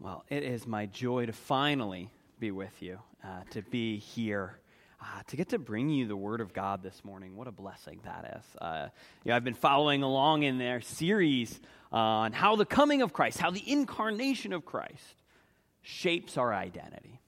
Well, 0.00 0.24
it 0.28 0.42
is 0.42 0.66
my 0.66 0.86
joy 0.86 1.26
to 1.26 1.32
finally 1.32 2.10
be 2.40 2.50
with 2.50 2.82
you, 2.82 2.98
uh, 3.22 3.42
to 3.50 3.62
be 3.62 3.98
here, 3.98 4.58
uh, 5.00 5.22
to 5.28 5.36
get 5.36 5.50
to 5.50 5.58
bring 5.58 5.88
you 5.88 6.06
the 6.06 6.16
Word 6.16 6.40
of 6.40 6.52
God 6.52 6.82
this 6.82 7.04
morning. 7.04 7.36
What 7.36 7.46
a 7.46 7.52
blessing 7.52 8.00
that 8.04 8.38
is. 8.38 8.56
Uh, 8.60 8.88
you 9.24 9.30
know, 9.30 9.36
I've 9.36 9.44
been 9.44 9.54
following 9.54 10.02
along 10.02 10.42
in 10.42 10.58
their 10.58 10.80
series 10.80 11.60
on 11.92 12.32
how 12.32 12.56
the 12.56 12.66
coming 12.66 13.02
of 13.02 13.12
Christ, 13.12 13.38
how 13.38 13.50
the 13.50 13.62
incarnation 13.70 14.52
of 14.52 14.64
Christ 14.64 15.22
shapes 15.80 16.36
our 16.36 16.52
identity. 16.52 17.20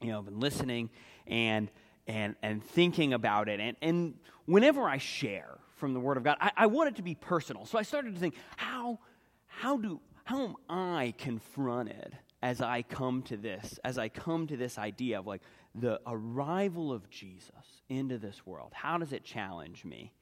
You 0.00 0.12
know, 0.12 0.18
I've 0.18 0.24
been 0.24 0.40
listening 0.40 0.90
and 1.26 1.70
and 2.06 2.34
and 2.42 2.64
thinking 2.64 3.12
about 3.12 3.50
it, 3.50 3.60
and 3.60 3.76
and 3.82 4.14
whenever 4.46 4.84
I 4.84 4.96
share 4.96 5.58
from 5.76 5.92
the 5.92 6.00
Word 6.00 6.16
of 6.16 6.24
God, 6.24 6.38
I, 6.40 6.50
I 6.56 6.66
want 6.66 6.88
it 6.88 6.96
to 6.96 7.02
be 7.02 7.14
personal. 7.14 7.66
So 7.66 7.78
I 7.78 7.82
started 7.82 8.14
to 8.14 8.20
think, 8.20 8.34
how 8.56 9.00
how 9.46 9.76
do 9.76 10.00
how 10.28 10.44
am 10.44 10.56
I 10.68 11.14
confronted 11.16 12.14
as 12.42 12.60
I 12.60 12.82
come 12.82 13.22
to 13.22 13.36
this, 13.38 13.80
as 13.82 13.96
I 13.96 14.10
come 14.10 14.46
to 14.48 14.58
this 14.58 14.76
idea 14.76 15.20
of 15.20 15.26
like 15.26 15.40
the 15.74 16.02
arrival 16.06 16.92
of 16.92 17.08
Jesus 17.08 17.54
into 17.88 18.18
this 18.18 18.44
world? 18.44 18.72
How 18.74 18.98
does 18.98 19.14
it 19.14 19.24
challenge 19.24 19.86
me 19.86 20.12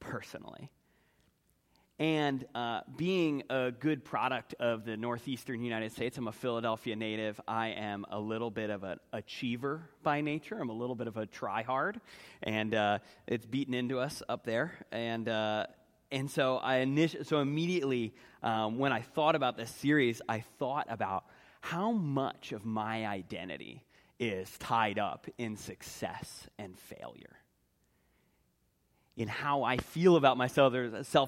personally? 0.00 0.72
And 2.00 2.44
uh, 2.52 2.80
being 2.96 3.44
a 3.48 3.70
good 3.70 4.04
product 4.04 4.56
of 4.58 4.84
the 4.84 4.96
northeastern 4.96 5.62
United 5.62 5.92
States, 5.92 6.18
I'm 6.18 6.26
a 6.26 6.32
Philadelphia 6.32 6.96
native. 6.96 7.40
I 7.46 7.68
am 7.68 8.06
a 8.10 8.18
little 8.18 8.50
bit 8.50 8.70
of 8.70 8.82
an 8.82 8.98
achiever 9.12 9.88
by 10.02 10.20
nature. 10.20 10.58
I'm 10.60 10.70
a 10.70 10.76
little 10.76 10.96
bit 10.96 11.06
of 11.06 11.16
a 11.16 11.28
tryhard, 11.28 12.00
and 12.42 12.74
uh, 12.74 12.98
it's 13.28 13.46
beaten 13.46 13.74
into 13.74 14.00
us 14.00 14.20
up 14.28 14.44
there. 14.44 14.72
And 14.90 15.28
uh, 15.28 15.66
and 16.14 16.30
so 16.30 16.60
I 16.62 16.76
init- 16.76 17.26
so 17.26 17.40
immediately 17.40 18.14
um, 18.44 18.78
when 18.78 18.92
I 18.92 19.00
thought 19.00 19.34
about 19.34 19.56
this 19.56 19.70
series, 19.70 20.20
I 20.28 20.40
thought 20.58 20.86
about 20.90 21.24
how 21.62 21.92
much 21.92 22.52
of 22.52 22.66
my 22.66 23.06
identity 23.06 23.82
is 24.20 24.50
tied 24.58 24.98
up 24.98 25.26
in 25.38 25.56
success 25.56 26.46
and 26.58 26.78
failure. 26.78 27.38
In 29.16 29.28
how 29.28 29.62
I 29.62 29.78
feel 29.78 30.16
about 30.16 30.36
myself 30.36 30.74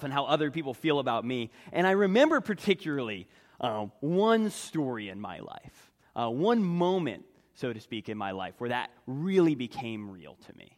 and 0.04 0.12
how 0.12 0.26
other 0.26 0.50
people 0.50 0.74
feel 0.74 0.98
about 0.98 1.24
me. 1.24 1.50
And 1.72 1.86
I 1.86 1.92
remember 1.92 2.42
particularly 2.42 3.26
uh, 3.60 3.86
one 4.00 4.50
story 4.50 5.08
in 5.08 5.18
my 5.18 5.38
life, 5.38 5.90
uh, 6.14 6.28
one 6.28 6.62
moment, 6.62 7.24
so 7.54 7.72
to 7.72 7.80
speak, 7.80 8.10
in 8.10 8.18
my 8.18 8.32
life 8.32 8.54
where 8.58 8.68
that 8.70 8.90
really 9.06 9.54
became 9.54 10.10
real 10.10 10.36
to 10.46 10.56
me. 10.58 10.76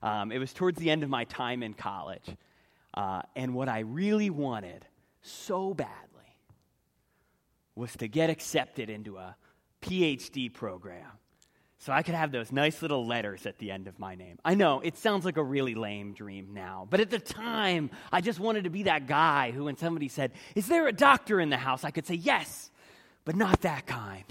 Um, 0.00 0.30
it 0.30 0.38
was 0.38 0.52
towards 0.52 0.78
the 0.78 0.90
end 0.90 1.02
of 1.02 1.10
my 1.10 1.24
time 1.24 1.64
in 1.64 1.74
college. 1.74 2.28
Uh, 2.94 3.22
and 3.34 3.54
what 3.54 3.68
I 3.68 3.80
really 3.80 4.30
wanted 4.30 4.84
so 5.22 5.72
badly 5.74 5.88
was 7.74 7.96
to 7.96 8.08
get 8.08 8.28
accepted 8.28 8.90
into 8.90 9.16
a 9.16 9.36
PhD 9.80 10.52
program 10.52 11.18
so 11.82 11.92
I 11.92 12.04
could 12.04 12.14
have 12.14 12.30
those 12.30 12.52
nice 12.52 12.80
little 12.80 13.04
letters 13.04 13.44
at 13.44 13.58
the 13.58 13.72
end 13.72 13.88
of 13.88 13.98
my 13.98 14.14
name. 14.14 14.38
I 14.44 14.54
know 14.54 14.78
it 14.84 14.96
sounds 14.96 15.24
like 15.24 15.36
a 15.36 15.42
really 15.42 15.74
lame 15.74 16.12
dream 16.12 16.50
now, 16.54 16.86
but 16.88 17.00
at 17.00 17.10
the 17.10 17.18
time, 17.18 17.90
I 18.12 18.20
just 18.20 18.38
wanted 18.38 18.64
to 18.64 18.70
be 18.70 18.84
that 18.84 19.08
guy 19.08 19.50
who, 19.50 19.64
when 19.64 19.76
somebody 19.76 20.06
said, 20.06 20.30
Is 20.54 20.68
there 20.68 20.86
a 20.86 20.92
doctor 20.92 21.40
in 21.40 21.50
the 21.50 21.56
house? 21.56 21.82
I 21.82 21.90
could 21.90 22.06
say, 22.06 22.14
Yes, 22.14 22.70
but 23.24 23.34
not 23.34 23.62
that 23.62 23.84
kind. 23.84 24.24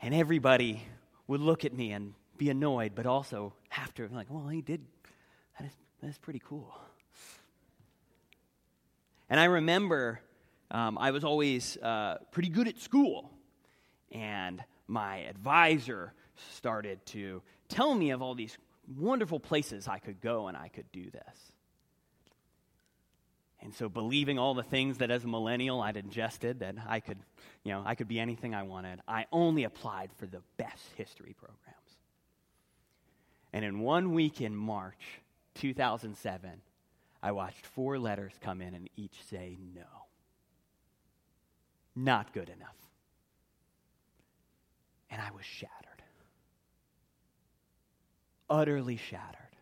and 0.00 0.14
everybody 0.14 0.82
would 1.26 1.42
look 1.42 1.66
at 1.66 1.74
me 1.74 1.92
and 1.92 2.14
be 2.38 2.48
annoyed, 2.48 2.92
but 2.94 3.04
also 3.04 3.52
have 3.68 3.92
to, 3.96 4.08
like, 4.08 4.28
Well, 4.30 4.48
he 4.48 4.62
did, 4.62 4.80
that 5.58 5.66
is 5.66 5.72
that's 6.02 6.16
pretty 6.16 6.40
cool. 6.42 6.74
And 9.28 9.40
I 9.40 9.44
remember 9.44 10.20
um, 10.70 10.98
I 10.98 11.10
was 11.10 11.24
always 11.24 11.76
uh, 11.78 12.18
pretty 12.32 12.48
good 12.48 12.68
at 12.68 12.78
school. 12.78 13.30
And 14.12 14.62
my 14.86 15.18
advisor 15.18 16.12
started 16.52 17.04
to 17.06 17.42
tell 17.68 17.94
me 17.94 18.10
of 18.10 18.22
all 18.22 18.34
these 18.34 18.56
wonderful 18.96 19.40
places 19.40 19.88
I 19.88 19.98
could 19.98 20.20
go 20.20 20.48
and 20.48 20.56
I 20.56 20.68
could 20.68 20.90
do 20.92 21.10
this. 21.10 21.52
And 23.62 23.74
so, 23.74 23.88
believing 23.88 24.38
all 24.38 24.54
the 24.54 24.62
things 24.62 24.98
that 24.98 25.10
as 25.10 25.24
a 25.24 25.26
millennial 25.26 25.80
I'd 25.80 25.96
ingested, 25.96 26.60
that 26.60 26.76
I 26.86 27.00
could, 27.00 27.18
you 27.64 27.72
know, 27.72 27.82
I 27.84 27.94
could 27.94 28.06
be 28.06 28.20
anything 28.20 28.54
I 28.54 28.62
wanted, 28.62 29.00
I 29.08 29.26
only 29.32 29.64
applied 29.64 30.10
for 30.18 30.26
the 30.26 30.42
best 30.56 30.84
history 30.94 31.34
programs. 31.36 31.98
And 33.52 33.64
in 33.64 33.80
one 33.80 34.12
week 34.12 34.40
in 34.40 34.54
March, 34.54 35.20
2007, 35.54 36.60
I 37.26 37.32
watched 37.32 37.66
four 37.66 37.98
letters 37.98 38.32
come 38.40 38.62
in 38.62 38.72
and 38.72 38.88
each 38.94 39.16
say 39.28 39.58
no. 39.74 39.82
Not 41.96 42.32
good 42.32 42.48
enough. 42.48 42.76
And 45.10 45.20
I 45.20 45.32
was 45.32 45.44
shattered. 45.44 46.04
Utterly 48.48 48.96
shattered. 48.96 49.56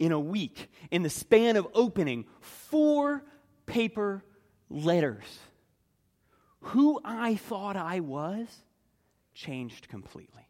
In 0.00 0.10
a 0.10 0.18
week, 0.18 0.72
in 0.90 1.04
the 1.04 1.08
span 1.08 1.54
of 1.54 1.68
opening 1.72 2.24
four 2.40 3.22
paper 3.66 4.24
letters, 4.68 5.38
who 6.62 7.00
I 7.04 7.36
thought 7.36 7.76
I 7.76 8.00
was 8.00 8.48
changed 9.34 9.86
completely. 9.86 10.49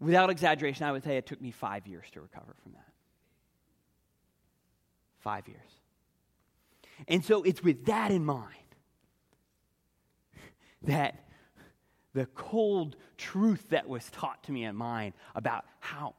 Without 0.00 0.30
exaggeration, 0.30 0.86
I 0.86 0.92
would 0.92 1.02
say 1.02 1.16
it 1.16 1.26
took 1.26 1.40
me 1.40 1.50
five 1.50 1.86
years 1.86 2.06
to 2.12 2.20
recover 2.20 2.54
from 2.62 2.72
that. 2.72 2.86
Five 5.18 5.48
years. 5.48 5.60
And 7.08 7.24
so 7.24 7.42
it's 7.42 7.62
with 7.62 7.86
that 7.86 8.10
in 8.10 8.24
mind 8.24 8.54
that 10.82 11.24
the 12.14 12.26
cold 12.26 12.96
truth 13.16 13.70
that 13.70 13.88
was 13.88 14.08
taught 14.10 14.42
to 14.44 14.52
me 14.52 14.64
in 14.64 14.76
mind 14.76 15.14
about 15.34 15.64
how 15.80 16.14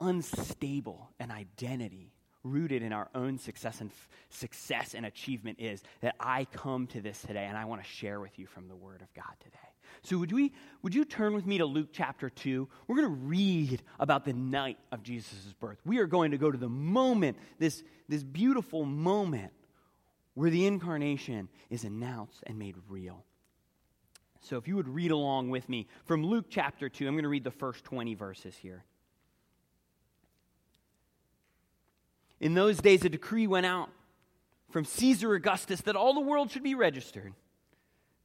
unstable 0.00 1.10
an 1.18 1.30
identity 1.30 2.12
rooted 2.44 2.82
in 2.82 2.92
our 2.92 3.08
own 3.14 3.38
success 3.38 3.80
and 3.80 3.90
f- 3.90 4.08
success 4.30 4.94
and 4.94 5.04
achievement 5.04 5.58
is 5.60 5.82
that 6.00 6.14
I 6.20 6.44
come 6.44 6.86
to 6.88 7.00
this 7.00 7.20
today 7.22 7.44
and 7.44 7.56
I 7.56 7.64
want 7.64 7.82
to 7.82 7.88
share 7.88 8.20
with 8.20 8.38
you 8.38 8.46
from 8.46 8.68
the 8.68 8.76
word 8.76 9.02
of 9.02 9.12
God 9.14 9.34
today. 9.40 9.56
So, 10.02 10.18
would, 10.18 10.32
we, 10.32 10.52
would 10.82 10.94
you 10.94 11.04
turn 11.04 11.34
with 11.34 11.46
me 11.46 11.58
to 11.58 11.66
Luke 11.66 11.88
chapter 11.92 12.30
2? 12.30 12.68
We're 12.86 12.96
going 12.96 13.08
to 13.08 13.26
read 13.26 13.82
about 13.98 14.24
the 14.24 14.32
night 14.32 14.78
of 14.92 15.02
Jesus' 15.02 15.54
birth. 15.58 15.78
We 15.84 15.98
are 15.98 16.06
going 16.06 16.30
to 16.30 16.38
go 16.38 16.50
to 16.50 16.58
the 16.58 16.68
moment, 16.68 17.36
this, 17.58 17.82
this 18.08 18.22
beautiful 18.22 18.84
moment 18.84 19.52
where 20.34 20.50
the 20.50 20.66
incarnation 20.66 21.48
is 21.70 21.84
announced 21.84 22.42
and 22.46 22.58
made 22.58 22.76
real. 22.88 23.24
So, 24.40 24.56
if 24.56 24.68
you 24.68 24.76
would 24.76 24.88
read 24.88 25.10
along 25.10 25.50
with 25.50 25.68
me 25.68 25.88
from 26.04 26.24
Luke 26.24 26.46
chapter 26.48 26.88
2, 26.88 27.06
I'm 27.06 27.14
going 27.14 27.24
to 27.24 27.28
read 27.28 27.44
the 27.44 27.50
first 27.50 27.84
20 27.84 28.14
verses 28.14 28.56
here. 28.56 28.84
In 32.38 32.54
those 32.54 32.78
days, 32.78 33.04
a 33.04 33.08
decree 33.08 33.46
went 33.46 33.66
out 33.66 33.88
from 34.70 34.84
Caesar 34.84 35.34
Augustus 35.34 35.80
that 35.82 35.96
all 35.96 36.14
the 36.14 36.20
world 36.20 36.50
should 36.50 36.62
be 36.62 36.74
registered. 36.74 37.32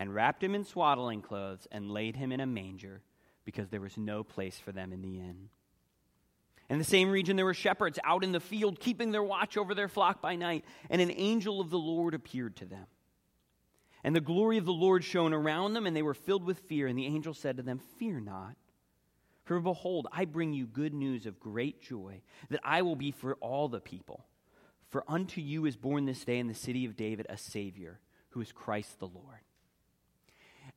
and 0.00 0.14
wrapped 0.14 0.42
him 0.42 0.54
in 0.54 0.64
swaddling 0.64 1.20
clothes 1.20 1.68
and 1.70 1.90
laid 1.90 2.16
him 2.16 2.32
in 2.32 2.40
a 2.40 2.46
manger 2.46 3.02
because 3.44 3.68
there 3.68 3.82
was 3.82 3.98
no 3.98 4.24
place 4.24 4.58
for 4.58 4.72
them 4.72 4.94
in 4.94 5.02
the 5.02 5.18
inn. 5.20 5.50
In 6.70 6.78
the 6.78 6.84
same 6.84 7.10
region, 7.10 7.36
there 7.36 7.44
were 7.44 7.52
shepherds 7.52 7.98
out 8.02 8.24
in 8.24 8.32
the 8.32 8.40
field 8.40 8.80
keeping 8.80 9.12
their 9.12 9.22
watch 9.22 9.58
over 9.58 9.74
their 9.74 9.88
flock 9.88 10.22
by 10.22 10.36
night, 10.36 10.64
and 10.88 11.02
an 11.02 11.10
angel 11.14 11.60
of 11.60 11.68
the 11.68 11.78
Lord 11.78 12.14
appeared 12.14 12.56
to 12.56 12.64
them. 12.64 12.86
And 14.02 14.16
the 14.16 14.20
glory 14.20 14.56
of 14.56 14.64
the 14.64 14.72
Lord 14.72 15.04
shone 15.04 15.34
around 15.34 15.74
them, 15.74 15.86
and 15.86 15.94
they 15.94 16.02
were 16.02 16.14
filled 16.14 16.44
with 16.44 16.60
fear. 16.60 16.86
And 16.86 16.98
the 16.98 17.06
angel 17.06 17.34
said 17.34 17.58
to 17.58 17.62
them, 17.62 17.80
Fear 17.98 18.20
not. 18.20 18.56
For 19.44 19.60
behold, 19.60 20.06
I 20.12 20.24
bring 20.24 20.54
you 20.54 20.66
good 20.66 20.94
news 20.94 21.26
of 21.26 21.40
great 21.40 21.82
joy 21.82 22.22
that 22.48 22.60
I 22.64 22.80
will 22.80 22.96
be 22.96 23.10
for 23.10 23.34
all 23.34 23.68
the 23.68 23.80
people. 23.80 24.24
For 24.88 25.04
unto 25.06 25.42
you 25.42 25.66
is 25.66 25.76
born 25.76 26.06
this 26.06 26.24
day 26.24 26.38
in 26.38 26.46
the 26.46 26.54
city 26.54 26.86
of 26.86 26.96
David 26.96 27.26
a 27.28 27.36
Savior, 27.36 28.00
who 28.30 28.40
is 28.40 28.52
Christ 28.52 28.98
the 28.98 29.08
Lord. 29.08 29.40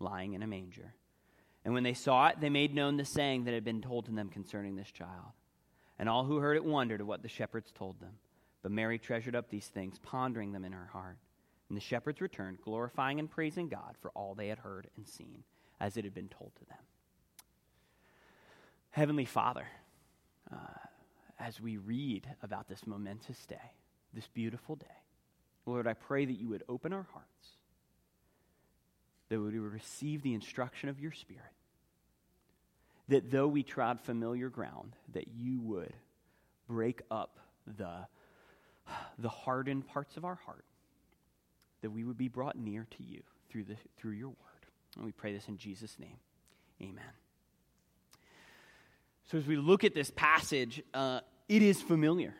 lying 0.00 0.32
in 0.32 0.42
a 0.42 0.46
manger. 0.46 0.94
And 1.64 1.74
when 1.74 1.82
they 1.82 1.94
saw 1.94 2.28
it, 2.28 2.40
they 2.40 2.50
made 2.50 2.74
known 2.74 2.96
the 2.96 3.04
saying 3.04 3.44
that 3.44 3.54
had 3.54 3.64
been 3.64 3.82
told 3.82 4.06
to 4.06 4.12
them 4.12 4.28
concerning 4.28 4.76
this 4.76 4.90
child. 4.90 5.32
And 5.98 6.08
all 6.08 6.24
who 6.24 6.38
heard 6.38 6.56
it 6.56 6.64
wondered 6.64 7.00
at 7.00 7.06
what 7.06 7.22
the 7.22 7.28
shepherds 7.28 7.70
told 7.70 8.00
them. 8.00 8.14
But 8.62 8.72
Mary 8.72 8.98
treasured 8.98 9.36
up 9.36 9.50
these 9.50 9.66
things, 9.66 9.98
pondering 9.98 10.52
them 10.52 10.64
in 10.64 10.72
her 10.72 10.88
heart. 10.92 11.18
And 11.68 11.76
the 11.76 11.82
shepherds 11.82 12.20
returned, 12.20 12.62
glorifying 12.62 13.20
and 13.20 13.30
praising 13.30 13.68
God 13.68 13.96
for 14.00 14.10
all 14.12 14.34
they 14.34 14.48
had 14.48 14.58
heard 14.58 14.88
and 14.96 15.06
seen, 15.06 15.44
as 15.78 15.96
it 15.96 16.04
had 16.04 16.14
been 16.14 16.28
told 16.28 16.52
to 16.56 16.64
them. 16.64 16.78
Heavenly 18.90 19.24
Father, 19.24 19.66
uh, 20.52 20.56
as 21.38 21.60
we 21.60 21.76
read 21.76 22.26
about 22.42 22.68
this 22.68 22.86
momentous 22.86 23.46
day, 23.46 23.74
this 24.12 24.26
beautiful 24.26 24.74
day, 24.74 24.86
Lord, 25.64 25.86
I 25.86 25.94
pray 25.94 26.24
that 26.24 26.40
you 26.40 26.48
would 26.48 26.64
open 26.68 26.92
our 26.92 27.06
hearts, 27.12 27.48
that 29.30 29.38
we 29.38 29.58
would 29.58 29.72
receive 29.72 30.22
the 30.22 30.34
instruction 30.34 30.88
of 30.88 31.00
your 31.00 31.12
Spirit, 31.12 31.42
that 33.08 33.30
though 33.30 33.48
we 33.48 33.62
trod 33.62 34.00
familiar 34.00 34.50
ground, 34.50 34.94
that 35.14 35.28
you 35.28 35.60
would 35.60 35.94
break 36.68 37.00
up 37.10 37.38
the, 37.78 38.06
the 39.18 39.28
hardened 39.28 39.86
parts 39.86 40.16
of 40.16 40.24
our 40.24 40.34
heart, 40.34 40.64
that 41.80 41.90
we 41.90 42.04
would 42.04 42.18
be 42.18 42.28
brought 42.28 42.58
near 42.58 42.86
to 42.90 43.02
you 43.02 43.22
through, 43.48 43.64
the, 43.64 43.76
through 43.96 44.12
your 44.12 44.28
word. 44.28 44.36
And 44.96 45.04
we 45.04 45.12
pray 45.12 45.32
this 45.32 45.48
in 45.48 45.56
Jesus' 45.56 45.98
name. 45.98 46.16
Amen. 46.82 47.04
So, 49.30 49.38
as 49.38 49.46
we 49.46 49.56
look 49.56 49.84
at 49.84 49.94
this 49.94 50.10
passage, 50.10 50.82
uh, 50.92 51.20
it 51.48 51.62
is 51.62 51.80
familiar. 51.80 52.34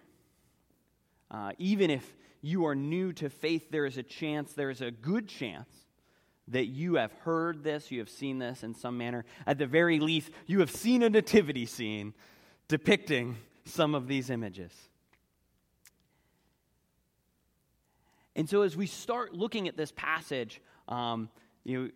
Uh, 1.30 1.52
even 1.58 1.88
if 1.88 2.04
you 2.42 2.66
are 2.66 2.74
new 2.74 3.12
to 3.12 3.30
faith, 3.30 3.70
there 3.70 3.86
is 3.86 3.96
a 3.96 4.02
chance, 4.02 4.54
there 4.54 4.70
is 4.70 4.80
a 4.80 4.90
good 4.90 5.28
chance 5.28 5.68
that 6.50 6.66
you 6.66 6.94
have 6.94 7.12
heard 7.24 7.62
this, 7.62 7.90
you 7.90 7.98
have 8.00 8.08
seen 8.08 8.38
this 8.38 8.62
in 8.62 8.74
some 8.74 8.98
manner. 8.98 9.24
At 9.46 9.58
the 9.58 9.66
very 9.66 10.00
least, 10.00 10.30
you 10.46 10.60
have 10.60 10.70
seen 10.70 11.02
a 11.02 11.10
nativity 11.10 11.66
scene 11.66 12.14
depicting 12.68 13.36
some 13.64 13.94
of 13.94 14.06
these 14.06 14.30
images. 14.30 14.72
And 18.36 18.48
so, 18.48 18.62
as 18.62 18.76
we 18.76 18.86
start 18.86 19.34
looking 19.34 19.68
at 19.68 19.76
this 19.76 19.92
passage, 19.92 20.60
um, 20.88 21.28
you 21.64 21.78
know, 21.78 21.90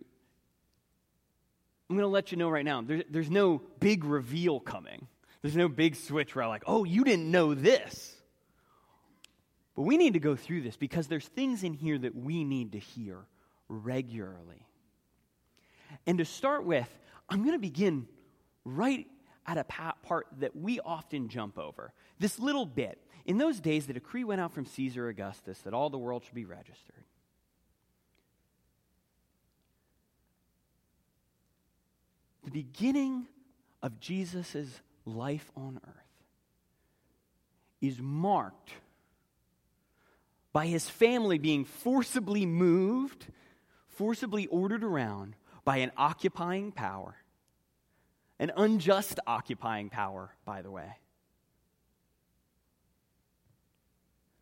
I'm 1.89 1.95
going 1.95 2.01
to 2.01 2.07
let 2.07 2.31
you 2.31 2.37
know 2.37 2.49
right 2.49 2.65
now 2.65 2.81
there, 2.81 3.03
there's 3.09 3.29
no 3.29 3.61
big 3.79 4.03
reveal 4.03 4.59
coming. 4.59 5.07
There's 5.41 5.55
no 5.55 5.69
big 5.69 5.95
switch 5.95 6.35
where 6.35 6.43
I'm 6.43 6.49
like, 6.49 6.63
oh, 6.65 6.83
you 6.83 7.03
didn't 7.03 7.29
know 7.29 7.53
this. 7.53 8.15
But 9.75 9.83
we 9.83 9.97
need 9.97 10.13
to 10.13 10.19
go 10.19 10.35
through 10.35 10.61
this 10.61 10.75
because 10.77 11.07
there's 11.07 11.27
things 11.27 11.63
in 11.63 11.73
here 11.73 11.97
that 11.99 12.15
we 12.15 12.43
need 12.43 12.71
to 12.71 12.79
hear 12.79 13.25
regularly. 13.67 14.67
And 16.05 16.17
to 16.17 16.25
start 16.25 16.65
with, 16.65 16.89
I'm 17.29 17.39
going 17.39 17.53
to 17.53 17.59
begin 17.59 18.07
right 18.63 19.07
at 19.47 19.57
a 19.57 19.63
part 19.63 20.27
that 20.39 20.55
we 20.55 20.79
often 20.79 21.29
jump 21.29 21.57
over. 21.57 21.93
This 22.19 22.39
little 22.39 22.65
bit. 22.65 22.99
In 23.25 23.37
those 23.37 23.59
days, 23.59 23.87
the 23.87 23.93
decree 23.93 24.23
went 24.23 24.41
out 24.41 24.53
from 24.53 24.65
Caesar 24.65 25.07
Augustus 25.07 25.59
that 25.59 25.73
all 25.73 25.89
the 25.89 25.97
world 25.97 26.23
should 26.23 26.35
be 26.35 26.45
registered. 26.45 27.05
the 32.45 32.51
beginning 32.51 33.25
of 33.81 33.99
Jesus' 33.99 34.79
life 35.03 35.51
on 35.57 35.81
earth 35.83 35.93
is 37.81 37.99
marked 37.99 38.71
by 40.53 40.67
his 40.67 40.87
family 40.87 41.37
being 41.37 41.65
forcibly 41.65 42.45
moved, 42.45 43.25
forcibly 43.95 44.47
ordered 44.47 44.83
around 44.83 45.35
by 45.63 45.77
an 45.77 45.91
occupying 45.97 46.71
power, 46.71 47.15
an 48.39 48.51
unjust 48.55 49.19
occupying 49.25 49.89
power, 49.89 50.35
by 50.45 50.61
the 50.61 50.71
way, 50.71 50.97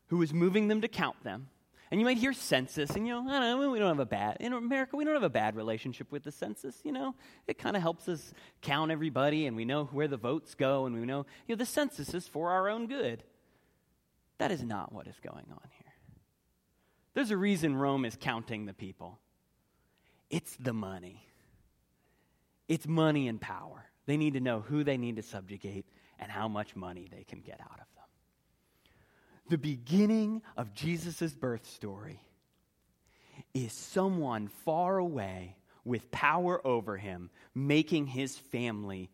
who 0.08 0.22
is 0.22 0.34
moving 0.34 0.68
them 0.68 0.82
to 0.82 0.88
count 0.88 1.24
them 1.24 1.48
and 1.94 2.00
you 2.02 2.06
might 2.06 2.18
hear 2.18 2.34
census, 2.34 2.90
and 2.96 3.06
you 3.06 3.14
know, 3.14 3.30
I 3.30 3.40
don't 3.40 3.62
know, 3.62 3.70
we 3.70 3.78
don't 3.78 3.90
have 3.90 4.00
a 4.00 4.06
bad, 4.08 4.38
in 4.40 4.52
America, 4.52 4.98
we 4.98 5.06
don't 5.06 5.14
have 5.14 5.22
a 5.22 5.30
bad 5.30 5.56
relationship 5.56 6.12
with 6.12 6.24
the 6.24 6.32
census, 6.32 6.82
you 6.84 6.92
know. 6.92 7.14
It 7.46 7.60
kind 7.60 7.76
of 7.76 7.84
helps 7.84 8.10
us 8.10 8.34
count 8.64 8.90
everybody, 8.90 9.46
and 9.46 9.56
we 9.56 9.64
know 9.64 9.86
where 9.86 10.08
the 10.08 10.18
votes 10.18 10.56
go, 10.56 10.88
and 10.88 11.00
we 11.00 11.06
know, 11.06 11.28
you 11.48 11.54
know, 11.54 11.60
the 11.60 11.68
census 11.68 12.16
is 12.16 12.28
for 12.28 12.50
our 12.50 12.68
own 12.68 12.88
good. 12.88 13.22
That 14.40 14.50
is 14.50 14.64
not 14.64 14.92
what 14.92 15.06
is 15.06 15.20
going 15.22 15.46
on 15.52 15.70
here. 15.78 15.94
There's 17.14 17.30
a 17.30 17.38
reason 17.38 17.76
Rome 17.76 18.06
is 18.06 18.18
counting 18.20 18.66
the 18.66 18.74
people 18.74 19.20
it's 20.34 20.56
the 20.56 20.74
money, 20.74 21.28
it's 22.68 22.88
money 22.88 23.28
and 23.28 23.40
power. 23.40 23.86
They 24.08 24.18
need 24.18 24.34
to 24.34 24.40
know 24.40 24.62
who 24.62 24.84
they 24.84 24.98
need 24.98 25.18
to 25.18 25.22
subjugate 25.22 25.86
and 26.20 26.32
how 26.32 26.48
much 26.48 26.76
money 26.76 27.08
they 27.10 27.24
can 27.24 27.42
get 27.42 27.62
out 27.62 27.80
of 27.80 27.86
them. 27.96 28.04
the 29.50 29.58
beginning 29.60 30.42
of 30.58 30.74
Jesus' 30.74 31.34
birth 31.34 31.68
story 31.68 32.20
is 33.54 33.74
someone 33.74 34.48
far 34.48 34.98
away 34.98 35.56
with 35.86 36.10
power 36.10 36.66
over 36.66 36.98
him, 36.98 37.30
making 37.54 38.08
his 38.08 38.36
family 38.36 39.12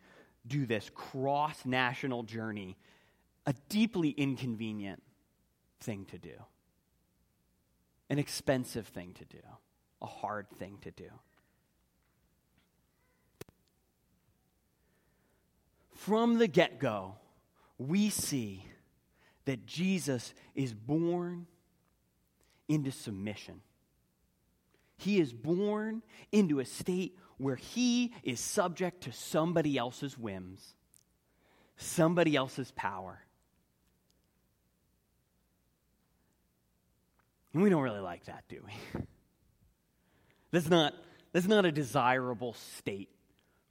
do 0.47 0.65
this 0.65 0.89
cross 0.95 1.65
national 1.65 2.23
journey, 2.23 2.77
a 3.45 3.53
deeply 3.67 4.11
inconvenient 4.11 5.03
thing 5.81 6.05
to 6.05 6.17
do, 6.17 6.35
an 8.09 8.19
expensive 8.19 8.87
thing 8.87 9.13
to 9.15 9.25
do, 9.25 9.41
a 10.01 10.05
hard 10.05 10.49
thing 10.57 10.77
to 10.81 10.91
do. 10.91 11.09
From 15.91 16.37
the 16.37 16.47
get 16.47 16.79
go, 16.79 17.15
we 17.77 18.09
see 18.09 18.65
that 19.45 19.65
Jesus 19.65 20.33
is 20.55 20.73
born 20.73 21.47
into 22.67 22.91
submission. 22.91 23.61
He 24.97 25.19
is 25.19 25.33
born 25.33 26.03
into 26.31 26.59
a 26.59 26.65
state 26.65 27.17
where 27.37 27.55
he 27.55 28.13
is 28.23 28.39
subject 28.39 29.01
to 29.03 29.11
somebody 29.11 29.77
else's 29.77 30.17
whims, 30.17 30.75
somebody 31.77 32.35
else's 32.35 32.71
power. 32.71 33.19
And 37.53 37.63
we 37.63 37.69
don't 37.69 37.81
really 37.81 37.99
like 37.99 38.25
that, 38.25 38.43
do 38.47 38.63
we? 38.65 39.01
That's 40.51 40.69
not, 40.69 40.93
that's 41.31 41.47
not 41.47 41.65
a 41.65 41.71
desirable 41.71 42.53
state 42.53 43.09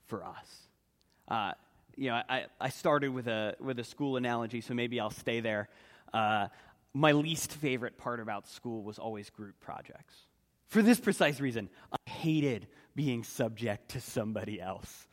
for 0.06 0.24
us. 0.24 0.68
Uh, 1.26 1.52
you 1.96 2.10
know, 2.10 2.20
I, 2.28 2.46
I 2.60 2.68
started 2.68 3.08
with 3.08 3.26
a, 3.26 3.56
with 3.60 3.78
a 3.78 3.84
school 3.84 4.16
analogy, 4.16 4.60
so 4.60 4.74
maybe 4.74 5.00
I'll 5.00 5.10
stay 5.10 5.40
there. 5.40 5.68
Uh, 6.12 6.48
my 6.94 7.12
least 7.12 7.52
favorite 7.52 7.98
part 7.98 8.20
about 8.20 8.48
school 8.48 8.82
was 8.82 8.98
always 8.98 9.30
group 9.30 9.58
projects. 9.60 10.14
For 10.68 10.82
this 10.82 11.00
precise 11.00 11.40
reason, 11.40 11.68
I 11.92 12.10
hated 12.10 12.68
being 12.94 13.24
subject 13.24 13.90
to 13.90 14.00
somebody 14.00 14.60
else. 14.60 15.06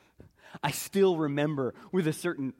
I 0.63 0.71
still 0.71 1.17
remember 1.17 1.73
with 1.91 2.07
a 2.07 2.13
certain, 2.13 2.53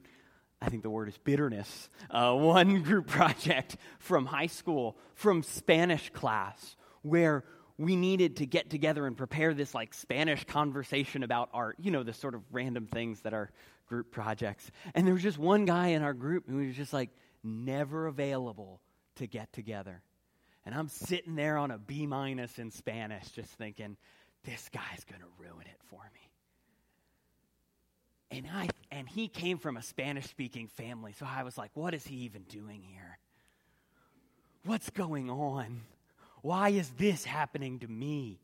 I 0.60 0.68
think 0.68 0.82
the 0.82 0.90
word 0.90 1.08
is 1.08 1.18
bitterness, 1.18 1.88
uh, 2.10 2.32
one 2.34 2.82
group 2.82 3.06
project 3.08 3.76
from 3.98 4.26
high 4.26 4.46
school, 4.46 4.96
from 5.14 5.42
Spanish 5.42 6.10
class, 6.10 6.76
where 7.02 7.44
we 7.78 7.96
needed 7.96 8.36
to 8.36 8.46
get 8.46 8.70
together 8.70 9.06
and 9.06 9.16
prepare 9.16 9.52
this 9.52 9.74
like 9.74 9.92
Spanish 9.92 10.44
conversation 10.44 11.22
about 11.22 11.50
art, 11.52 11.76
you 11.78 11.90
know, 11.90 12.02
the 12.02 12.12
sort 12.12 12.34
of 12.34 12.42
random 12.50 12.86
things 12.86 13.20
that 13.20 13.34
are 13.34 13.50
group 13.86 14.10
projects. 14.10 14.70
And 14.94 15.06
there 15.06 15.14
was 15.14 15.22
just 15.22 15.38
one 15.38 15.64
guy 15.64 15.88
in 15.88 16.02
our 16.02 16.14
group 16.14 16.48
who 16.48 16.66
was 16.66 16.74
just 16.74 16.92
like 16.92 17.10
never 17.44 18.06
available 18.06 18.80
to 19.16 19.26
get 19.26 19.52
together. 19.52 20.02
And 20.64 20.74
I'm 20.74 20.88
sitting 20.88 21.36
there 21.36 21.58
on 21.58 21.70
a 21.70 21.78
B 21.78 22.06
minus 22.06 22.58
in 22.58 22.70
Spanish, 22.70 23.30
just 23.30 23.50
thinking, 23.50 23.96
this 24.44 24.68
guy's 24.72 25.04
going 25.04 25.20
to 25.20 25.28
ruin 25.38 25.66
it 25.66 25.80
for 25.88 26.02
me. 26.14 26.30
And, 28.38 28.46
I, 28.52 28.68
and 28.90 29.08
he 29.08 29.28
came 29.28 29.58
from 29.58 29.76
a 29.76 29.82
Spanish 29.82 30.26
speaking 30.26 30.66
family, 30.66 31.12
so 31.12 31.26
I 31.28 31.44
was 31.44 31.56
like, 31.56 31.70
what 31.74 31.94
is 31.94 32.04
he 32.04 32.16
even 32.16 32.42
doing 32.42 32.82
here? 32.82 33.18
What's 34.64 34.90
going 34.90 35.30
on? 35.30 35.82
Why 36.46 36.68
is 36.68 36.88
this 36.90 37.24
happening 37.24 37.80
to 37.80 37.88
me? 37.88 38.38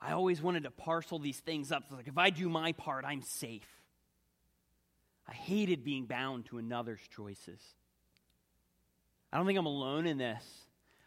I 0.00 0.14
always 0.14 0.42
wanted 0.42 0.64
to 0.64 0.72
parcel 0.72 1.20
these 1.20 1.38
things 1.38 1.70
up. 1.70 1.84
Like, 1.92 2.08
if 2.08 2.18
I 2.18 2.30
do 2.30 2.48
my 2.48 2.72
part, 2.72 3.04
I'm 3.04 3.22
safe. 3.22 3.68
I 5.28 5.32
hated 5.32 5.84
being 5.84 6.06
bound 6.06 6.46
to 6.46 6.58
another's 6.58 6.98
choices. 7.14 7.60
I 9.32 9.36
don't 9.36 9.46
think 9.46 9.60
I'm 9.60 9.66
alone 9.66 10.08
in 10.08 10.18
this. 10.18 10.42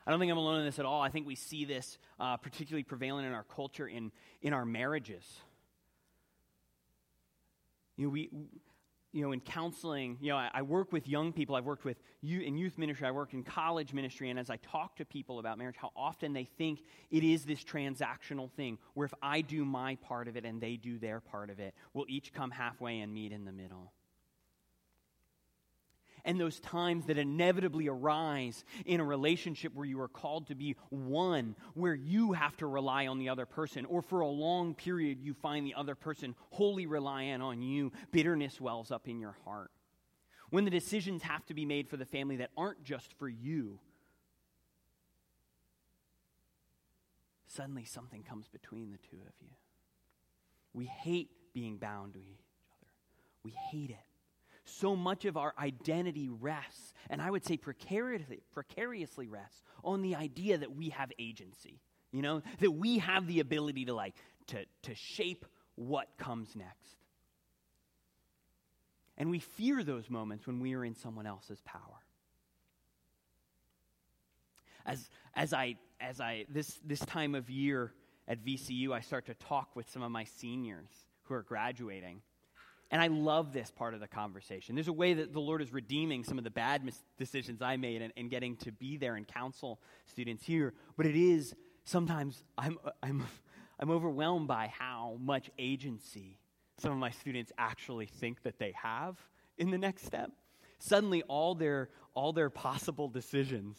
I 0.07 0.11
don't 0.11 0.19
think 0.21 0.31
I'm 0.31 0.37
alone 0.37 0.59
in 0.59 0.65
this 0.65 0.79
at 0.79 0.85
all. 0.85 1.01
I 1.01 1.09
think 1.09 1.27
we 1.27 1.35
see 1.35 1.65
this 1.65 1.97
uh, 2.21 2.37
particularly 2.37 2.83
prevalent 2.83 3.27
in 3.27 3.33
our 3.33 3.43
culture 3.43 3.85
in, 3.85 4.13
in 4.41 4.53
our 4.53 4.63
marriages. 4.63 5.25
You 7.97 8.05
know, 8.05 8.11
we, 8.11 8.29
you 9.13 9.21
know, 9.21 9.31
in 9.33 9.41
counseling, 9.41 10.17
you 10.21 10.29
know, 10.29 10.37
I, 10.37 10.49
I, 10.53 10.61
work 10.61 10.93
with 10.93 11.07
young 11.07 11.33
people. 11.33 11.55
I've 11.55 11.65
worked 11.65 11.83
with 11.83 11.97
you 12.21 12.41
in 12.41 12.57
youth 12.57 12.77
ministry. 12.77 13.07
I 13.07 13.11
worked 13.11 13.33
in 13.33 13.43
college 13.43 13.93
ministry. 13.93 14.29
And 14.29 14.39
as 14.39 14.49
I 14.49 14.57
talk 14.57 14.95
to 14.97 15.05
people 15.05 15.39
about 15.39 15.57
marriage, 15.57 15.75
how 15.77 15.91
often 15.95 16.31
they 16.33 16.45
think 16.45 16.81
it 17.09 17.23
is 17.23 17.43
this 17.43 17.63
transactional 17.63 18.49
thing 18.51 18.77
where 18.93 19.05
if 19.05 19.13
I 19.21 19.41
do 19.41 19.65
my 19.65 19.95
part 19.95 20.27
of 20.27 20.37
it 20.37 20.45
and 20.45 20.61
they 20.61 20.77
do 20.77 20.97
their 20.97 21.19
part 21.19 21.49
of 21.49 21.59
it, 21.59 21.73
we'll 21.93 22.05
each 22.07 22.33
come 22.33 22.51
halfway 22.51 23.01
and 23.01 23.13
meet 23.13 23.31
in 23.31 23.43
the 23.43 23.51
middle 23.51 23.91
and 26.25 26.39
those 26.39 26.59
times 26.59 27.05
that 27.05 27.17
inevitably 27.17 27.87
arise 27.87 28.63
in 28.85 28.99
a 28.99 29.03
relationship 29.03 29.73
where 29.73 29.85
you 29.85 29.99
are 30.01 30.07
called 30.07 30.47
to 30.47 30.55
be 30.55 30.75
one, 30.89 31.55
where 31.73 31.93
you 31.93 32.33
have 32.33 32.55
to 32.57 32.67
rely 32.67 33.07
on 33.07 33.19
the 33.19 33.29
other 33.29 33.45
person, 33.45 33.85
or 33.85 34.01
for 34.01 34.19
a 34.19 34.27
long 34.27 34.73
period 34.73 35.19
you 35.21 35.33
find 35.33 35.65
the 35.65 35.75
other 35.75 35.95
person 35.95 36.35
wholly 36.51 36.85
reliant 36.85 37.41
on 37.41 37.61
you, 37.61 37.91
bitterness 38.11 38.59
wells 38.59 38.91
up 38.91 39.07
in 39.07 39.19
your 39.19 39.35
heart. 39.45 39.71
When 40.49 40.65
the 40.65 40.71
decisions 40.71 41.23
have 41.23 41.45
to 41.45 41.53
be 41.53 41.65
made 41.65 41.87
for 41.87 41.97
the 41.97 42.05
family 42.05 42.37
that 42.37 42.51
aren't 42.57 42.83
just 42.83 43.13
for 43.17 43.29
you, 43.29 43.79
suddenly 47.47 47.85
something 47.85 48.23
comes 48.23 48.47
between 48.47 48.91
the 48.91 48.97
two 48.97 49.21
of 49.21 49.33
you. 49.41 49.49
We 50.73 50.85
hate 50.85 51.29
being 51.53 51.77
bound 51.77 52.13
to 52.13 52.19
each 52.19 52.25
other, 52.25 52.91
we 53.43 53.51
hate 53.51 53.89
it 53.89 54.10
so 54.65 54.95
much 54.95 55.25
of 55.25 55.37
our 55.37 55.53
identity 55.57 56.29
rests, 56.29 56.93
and 57.09 57.21
I 57.21 57.29
would 57.29 57.45
say 57.45 57.57
precariously, 57.57 58.41
precariously 58.53 59.27
rests, 59.27 59.63
on 59.83 60.01
the 60.01 60.15
idea 60.15 60.57
that 60.57 60.75
we 60.75 60.89
have 60.89 61.11
agency. 61.19 61.79
You 62.11 62.21
know, 62.21 62.41
that 62.59 62.71
we 62.71 62.99
have 62.99 63.25
the 63.25 63.39
ability 63.39 63.85
to 63.85 63.93
like 63.93 64.15
to, 64.47 64.65
to 64.83 64.95
shape 64.95 65.45
what 65.75 66.07
comes 66.17 66.55
next. 66.55 66.97
And 69.17 69.29
we 69.29 69.39
fear 69.39 69.83
those 69.83 70.09
moments 70.09 70.47
when 70.47 70.59
we 70.59 70.73
are 70.73 70.83
in 70.83 70.95
someone 70.95 71.25
else's 71.25 71.61
power. 71.61 71.79
As, 74.85 75.09
as 75.35 75.53
I, 75.53 75.75
as 75.99 76.19
I 76.19 76.45
this, 76.49 76.79
this 76.83 76.99
time 77.01 77.35
of 77.35 77.49
year 77.49 77.93
at 78.27 78.43
VCU, 78.43 78.91
I 78.91 79.01
start 79.01 79.27
to 79.27 79.35
talk 79.35 79.75
with 79.75 79.89
some 79.89 80.01
of 80.01 80.11
my 80.11 80.23
seniors 80.23 80.89
who 81.23 81.35
are 81.35 81.43
graduating. 81.43 82.21
And 82.91 83.01
I 83.01 83.07
love 83.07 83.53
this 83.53 83.71
part 83.71 83.93
of 83.93 84.01
the 84.01 84.07
conversation. 84.07 84.75
There's 84.75 84.89
a 84.89 84.93
way 84.93 85.13
that 85.13 85.31
the 85.31 85.39
Lord 85.39 85.61
is 85.61 85.71
redeeming 85.71 86.25
some 86.25 86.37
of 86.37 86.43
the 86.43 86.51
bad 86.51 86.83
mis- 86.83 87.01
decisions 87.17 87.61
I 87.61 87.77
made 87.77 88.01
and, 88.01 88.11
and, 88.17 88.29
getting 88.29 88.57
to 88.57 88.71
be 88.73 88.97
there 88.97 89.15
and 89.15 89.25
counsel 89.25 89.79
students 90.07 90.43
here. 90.43 90.73
But 90.97 91.05
it 91.05 91.15
is 91.15 91.55
sometimes 91.85 92.43
I'm, 92.57 92.77
I'm, 93.03 93.25
I'm 93.79 93.89
overwhelmed 93.89 94.49
by 94.49 94.73
how 94.77 95.17
much 95.21 95.49
agency 95.57 96.37
some 96.79 96.91
of 96.91 96.97
my 96.97 97.11
students 97.11 97.53
actually 97.57 98.07
think 98.07 98.43
that 98.43 98.59
they 98.59 98.73
have 98.75 99.17
in 99.57 99.71
the 99.71 99.77
next 99.77 100.05
step. 100.05 100.31
Suddenly, 100.79 101.21
all 101.23 101.55
their, 101.55 101.89
all 102.13 102.33
their 102.33 102.49
possible 102.49 103.07
decisions, 103.07 103.77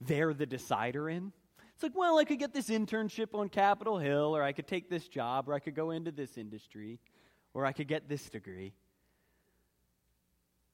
they're 0.00 0.32
the 0.32 0.46
decider 0.46 1.10
in. 1.10 1.32
It's 1.74 1.82
like, 1.82 1.96
well, 1.96 2.18
I 2.18 2.24
could 2.24 2.38
get 2.38 2.54
this 2.54 2.70
internship 2.70 3.34
on 3.34 3.48
Capitol 3.48 3.98
Hill, 3.98 4.34
or 4.34 4.42
I 4.42 4.52
could 4.52 4.68
take 4.68 4.88
this 4.88 5.08
job, 5.08 5.48
or 5.48 5.54
I 5.54 5.58
could 5.58 5.74
go 5.74 5.90
into 5.90 6.12
this 6.12 6.38
industry 6.38 7.00
or 7.54 7.64
I 7.64 7.72
could 7.72 7.88
get 7.88 8.08
this 8.08 8.28
degree. 8.28 8.74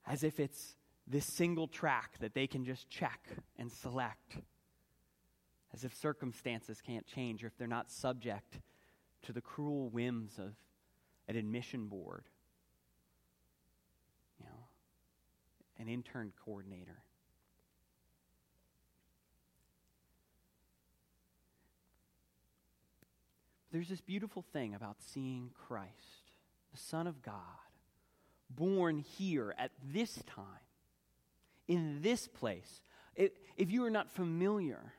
As 0.05 0.23
if 0.23 0.39
it's 0.39 0.75
this 1.07 1.25
single 1.25 1.67
track 1.67 2.17
that 2.19 2.33
they 2.33 2.47
can 2.47 2.65
just 2.65 2.89
check 2.89 3.27
and 3.57 3.71
select. 3.71 4.37
As 5.73 5.83
if 5.83 5.93
circumstances 5.95 6.81
can't 6.81 7.05
change 7.05 7.43
or 7.43 7.47
if 7.47 7.57
they're 7.57 7.67
not 7.67 7.91
subject 7.91 8.59
to 9.21 9.31
the 9.31 9.41
cruel 9.41 9.89
whims 9.89 10.39
of 10.39 10.55
an 11.27 11.35
admission 11.35 11.85
board, 11.85 12.25
you 14.39 14.45
know, 14.45 14.65
an 15.79 15.87
intern 15.87 16.33
coordinator. 16.43 17.03
There's 23.71 23.87
this 23.87 24.01
beautiful 24.01 24.43
thing 24.51 24.73
about 24.75 24.97
seeing 24.99 25.51
Christ 25.67 26.20
the 26.71 26.77
Son 26.77 27.07
of 27.07 27.21
God, 27.21 27.35
born 28.49 28.99
here 28.99 29.53
at 29.57 29.71
this 29.91 30.15
time, 30.27 30.45
in 31.67 32.01
this 32.01 32.27
place. 32.27 32.81
If 33.15 33.71
you 33.71 33.85
are 33.85 33.89
not 33.89 34.09
familiar, 34.09 34.93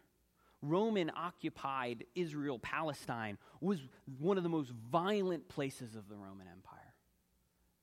Roman 0.61 1.11
occupied 1.17 2.05
Israel, 2.15 2.59
Palestine, 2.59 3.39
was 3.61 3.81
one 4.19 4.37
of 4.37 4.43
the 4.43 4.49
most 4.49 4.71
violent 4.91 5.49
places 5.49 5.97
of 5.97 6.09
the 6.09 6.17
Roman 6.17 6.47
Empire. 6.47 6.79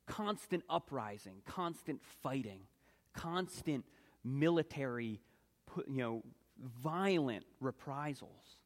Constant 0.06 0.64
uprising, 0.70 1.42
constant 1.46 2.02
fighting, 2.24 2.62
constant 3.14 3.86
military, 4.24 5.20
you 5.88 6.02
know, 6.02 6.24
violent 6.82 7.46
reprisals. 7.60 8.58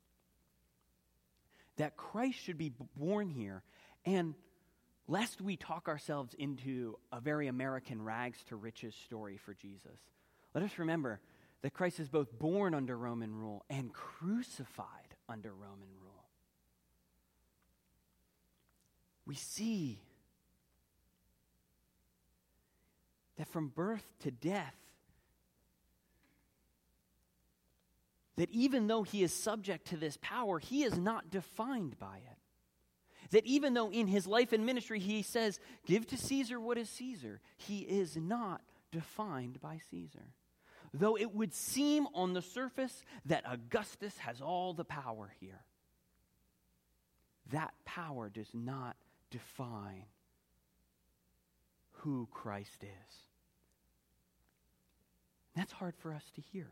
That 1.78 1.98
Christ 1.98 2.38
should 2.38 2.58
be 2.58 2.72
born 2.96 3.30
here 3.30 3.64
and 4.06 4.36
lest 5.14 5.42
we 5.42 5.56
talk 5.56 5.88
ourselves 5.88 6.34
into 6.40 6.98
a 7.12 7.22
very 7.22 7.46
American 7.46 8.04
rags 8.04 8.40
to 8.46 8.56
riches 8.56 8.96
story 9.06 9.38
for 9.38 9.54
Jesus. 9.54 10.00
Let 10.56 10.64
us 10.64 10.80
remember 10.80 11.20
that 11.62 11.76
Christ 11.76 12.00
is 12.00 12.10
both 12.10 12.40
born 12.40 12.74
under 12.74 12.98
Roman 12.98 13.36
rule 13.36 13.64
and 13.70 13.94
crucified 13.94 15.16
under 15.30 15.52
Roman 15.52 15.94
rule. 16.02 16.26
We 19.28 19.36
see 19.36 20.00
that 23.38 23.48
from 23.50 23.68
birth 23.68 24.04
to 24.22 24.32
death, 24.32 24.76
that 28.38 28.50
even 28.50 28.88
though 28.88 29.04
he 29.04 29.22
is 29.22 29.32
subject 29.32 29.90
to 29.90 29.98
this 29.98 30.18
power, 30.24 30.58
he 30.58 30.84
is 30.84 30.98
not 30.98 31.30
defined 31.30 32.00
by 32.00 32.18
it. 32.18 32.38
That 33.32 33.46
even 33.46 33.74
though 33.74 33.92
in 33.92 34.08
his 34.08 34.28
life 34.28 34.54
and 34.54 34.66
ministry 34.66 35.00
he 35.00 35.22
says, 35.22 35.60
Give 35.86 36.06
to 36.08 36.18
Caesar 36.18 36.60
what 36.60 36.78
is 36.78 36.90
Caesar, 36.92 37.42
he 37.58 37.80
is 37.80 38.16
not 38.18 38.62
defined 38.92 39.60
by 39.62 39.80
Caesar. 39.90 40.34
Though 40.94 41.18
it 41.18 41.34
would 41.34 41.54
seem 41.54 42.08
on 42.14 42.34
the 42.34 42.42
surface 42.42 43.04
that 43.26 43.44
Augustus 43.48 44.18
has 44.20 44.42
all 44.42 44.74
the 44.74 44.86
power 44.86 45.34
here, 45.40 45.62
that 47.52 47.74
power 47.86 48.30
does 48.30 48.50
not 48.54 48.96
define 49.32 50.06
who 51.92 52.28
Christ 52.32 52.84
is. 52.84 53.16
That's 55.56 55.72
hard 55.72 55.96
for 55.96 56.14
us 56.14 56.24
to 56.36 56.42
hear. 56.42 56.72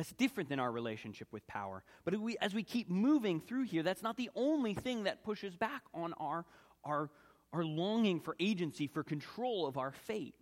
That's 0.00 0.12
different 0.12 0.48
than 0.48 0.58
our 0.58 0.72
relationship 0.72 1.28
with 1.30 1.46
power. 1.46 1.82
But 2.06 2.18
we, 2.18 2.38
as 2.38 2.54
we 2.54 2.62
keep 2.62 2.88
moving 2.88 3.38
through 3.38 3.64
here, 3.64 3.82
that's 3.82 4.02
not 4.02 4.16
the 4.16 4.30
only 4.34 4.72
thing 4.72 5.04
that 5.04 5.22
pushes 5.22 5.54
back 5.54 5.82
on 5.92 6.14
our, 6.14 6.46
our, 6.86 7.10
our 7.52 7.62
longing 7.62 8.18
for 8.18 8.34
agency, 8.40 8.86
for 8.86 9.02
control 9.02 9.66
of 9.66 9.76
our 9.76 9.92
fate. 9.92 10.34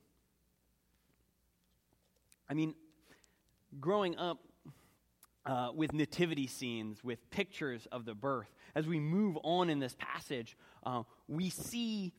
I 2.48 2.54
mean, 2.54 2.76
growing 3.80 4.16
up 4.16 4.38
uh, 5.44 5.70
with 5.74 5.92
nativity 5.92 6.46
scenes, 6.46 7.02
with 7.02 7.28
pictures 7.30 7.88
of 7.90 8.04
the 8.04 8.14
birth, 8.14 8.54
as 8.76 8.86
we 8.86 9.00
move 9.00 9.36
on 9.42 9.70
in 9.70 9.80
this 9.80 9.96
passage, 9.98 10.56
uh, 10.86 11.02
we 11.26 11.50
see 11.50 12.12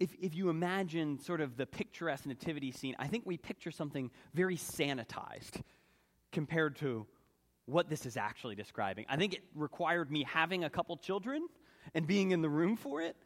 if, 0.00 0.14
if 0.18 0.34
you 0.34 0.48
imagine 0.48 1.20
sort 1.20 1.42
of 1.42 1.58
the 1.58 1.66
picturesque 1.66 2.24
nativity 2.24 2.72
scene, 2.72 2.96
I 2.98 3.08
think 3.08 3.26
we 3.26 3.36
picture 3.36 3.72
something 3.72 4.10
very 4.32 4.56
sanitized 4.56 5.60
compared 6.38 6.76
to 6.76 7.04
what 7.66 7.90
this 7.90 8.06
is 8.06 8.16
actually 8.16 8.54
describing. 8.54 9.04
I 9.08 9.16
think 9.16 9.34
it 9.34 9.42
required 9.56 10.08
me 10.08 10.22
having 10.22 10.62
a 10.62 10.70
couple 10.70 10.96
children 10.96 11.48
and 11.94 12.06
being 12.06 12.30
in 12.30 12.42
the 12.42 12.48
room 12.48 12.76
for 12.76 13.00
it 13.00 13.16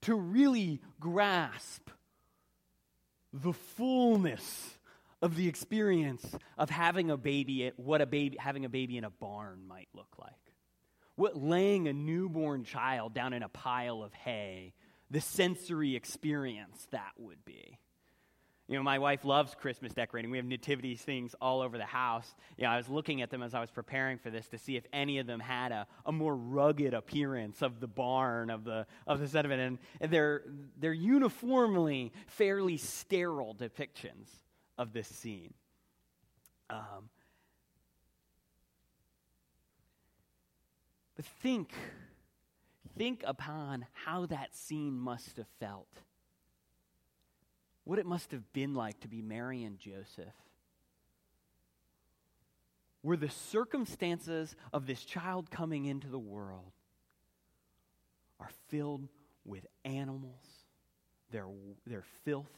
to 0.00 0.16
really 0.16 0.80
grasp 0.98 1.90
the 3.32 3.52
fullness 3.52 4.76
of 5.22 5.36
the 5.36 5.46
experience 5.46 6.26
of 6.58 6.68
having 6.68 7.08
a 7.08 7.16
baby 7.16 7.70
what 7.76 8.00
a 8.00 8.06
baby 8.06 8.36
having 8.36 8.64
a 8.64 8.68
baby 8.68 8.96
in 8.98 9.04
a 9.04 9.10
barn 9.10 9.60
might 9.68 9.88
look 9.94 10.16
like 10.18 10.32
what 11.14 11.36
laying 11.36 11.86
a 11.86 11.92
newborn 11.92 12.64
child 12.64 13.14
down 13.14 13.32
in 13.32 13.44
a 13.44 13.48
pile 13.48 14.02
of 14.02 14.12
hay 14.12 14.74
the 15.10 15.20
sensory 15.20 15.94
experience 15.94 16.88
that 16.90 17.12
would 17.16 17.44
be 17.44 17.78
you 18.68 18.76
know, 18.76 18.82
my 18.82 18.98
wife 18.98 19.24
loves 19.24 19.54
Christmas 19.54 19.92
decorating. 19.92 20.30
We 20.30 20.38
have 20.38 20.46
nativity 20.46 20.96
things 20.96 21.36
all 21.40 21.60
over 21.60 21.78
the 21.78 21.84
house. 21.84 22.34
You 22.56 22.64
know, 22.64 22.70
I 22.70 22.76
was 22.76 22.88
looking 22.88 23.22
at 23.22 23.30
them 23.30 23.40
as 23.40 23.54
I 23.54 23.60
was 23.60 23.70
preparing 23.70 24.18
for 24.18 24.28
this 24.28 24.48
to 24.48 24.58
see 24.58 24.76
if 24.76 24.84
any 24.92 25.18
of 25.18 25.26
them 25.28 25.38
had 25.38 25.70
a, 25.70 25.86
a 26.04 26.10
more 26.10 26.34
rugged 26.34 26.92
appearance 26.92 27.62
of 27.62 27.78
the 27.78 27.86
barn, 27.86 28.50
of 28.50 28.64
the, 28.64 28.86
of 29.06 29.20
the 29.20 29.28
of. 29.28 29.78
And 30.00 30.10
they're, 30.10 30.42
they're 30.80 30.92
uniformly 30.92 32.12
fairly 32.26 32.76
sterile 32.76 33.54
depictions 33.54 34.28
of 34.76 34.92
this 34.92 35.06
scene. 35.06 35.54
Um, 36.68 37.08
but 41.14 41.24
think, 41.24 41.72
think 42.98 43.22
upon 43.24 43.86
how 43.92 44.26
that 44.26 44.56
scene 44.56 44.98
must 44.98 45.36
have 45.36 45.46
felt. 45.60 45.86
What 47.86 48.00
it 48.00 48.04
must 48.04 48.32
have 48.32 48.52
been 48.52 48.74
like 48.74 48.98
to 49.02 49.08
be 49.08 49.22
Mary 49.22 49.62
and 49.62 49.78
Joseph. 49.78 50.34
Were 53.04 53.16
the 53.16 53.30
circumstances 53.30 54.56
of 54.72 54.88
this 54.88 55.04
child 55.04 55.52
coming 55.52 55.84
into 55.84 56.08
the 56.08 56.18
world 56.18 56.72
are 58.40 58.50
filled 58.66 59.08
with 59.44 59.64
animals, 59.84 60.42
their, 61.30 61.46
their 61.86 62.02
filth, 62.24 62.50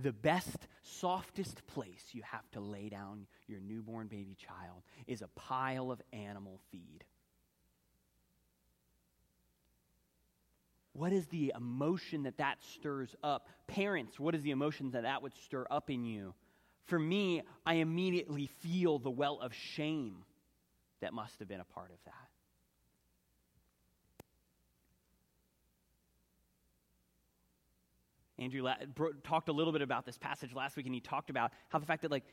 the 0.00 0.12
best, 0.12 0.66
softest 0.82 1.64
place 1.68 2.06
you 2.10 2.22
have 2.22 2.50
to 2.50 2.60
lay 2.60 2.88
down 2.88 3.28
your 3.46 3.60
newborn 3.60 4.08
baby 4.08 4.34
child 4.34 4.82
is 5.06 5.22
a 5.22 5.28
pile 5.36 5.92
of 5.92 6.02
animal 6.12 6.58
feed. 6.72 7.04
What 10.98 11.12
is 11.12 11.28
the 11.28 11.52
emotion 11.54 12.24
that 12.24 12.38
that 12.38 12.58
stirs 12.60 13.14
up? 13.22 13.46
Parents, 13.68 14.18
what 14.18 14.34
is 14.34 14.42
the 14.42 14.50
emotion 14.50 14.90
that 14.90 15.04
that 15.04 15.22
would 15.22 15.32
stir 15.44 15.64
up 15.70 15.90
in 15.90 16.04
you? 16.04 16.34
For 16.86 16.98
me, 16.98 17.42
I 17.64 17.74
immediately 17.74 18.48
feel 18.48 18.98
the 18.98 19.10
well 19.10 19.38
of 19.40 19.54
shame 19.54 20.24
that 21.00 21.14
must 21.14 21.38
have 21.38 21.46
been 21.46 21.60
a 21.60 21.64
part 21.64 21.92
of 21.92 21.98
that. 22.06 22.14
Andrew 28.36 28.62
la- 28.62 28.84
bro- 28.92 29.12
talked 29.22 29.48
a 29.48 29.52
little 29.52 29.72
bit 29.72 29.82
about 29.82 30.04
this 30.04 30.18
passage 30.18 30.52
last 30.52 30.76
week, 30.76 30.86
and 30.86 30.94
he 30.96 31.00
talked 31.00 31.30
about 31.30 31.52
how 31.68 31.78
the 31.78 31.86
fact 31.86 32.02
that, 32.02 32.10
like, 32.10 32.24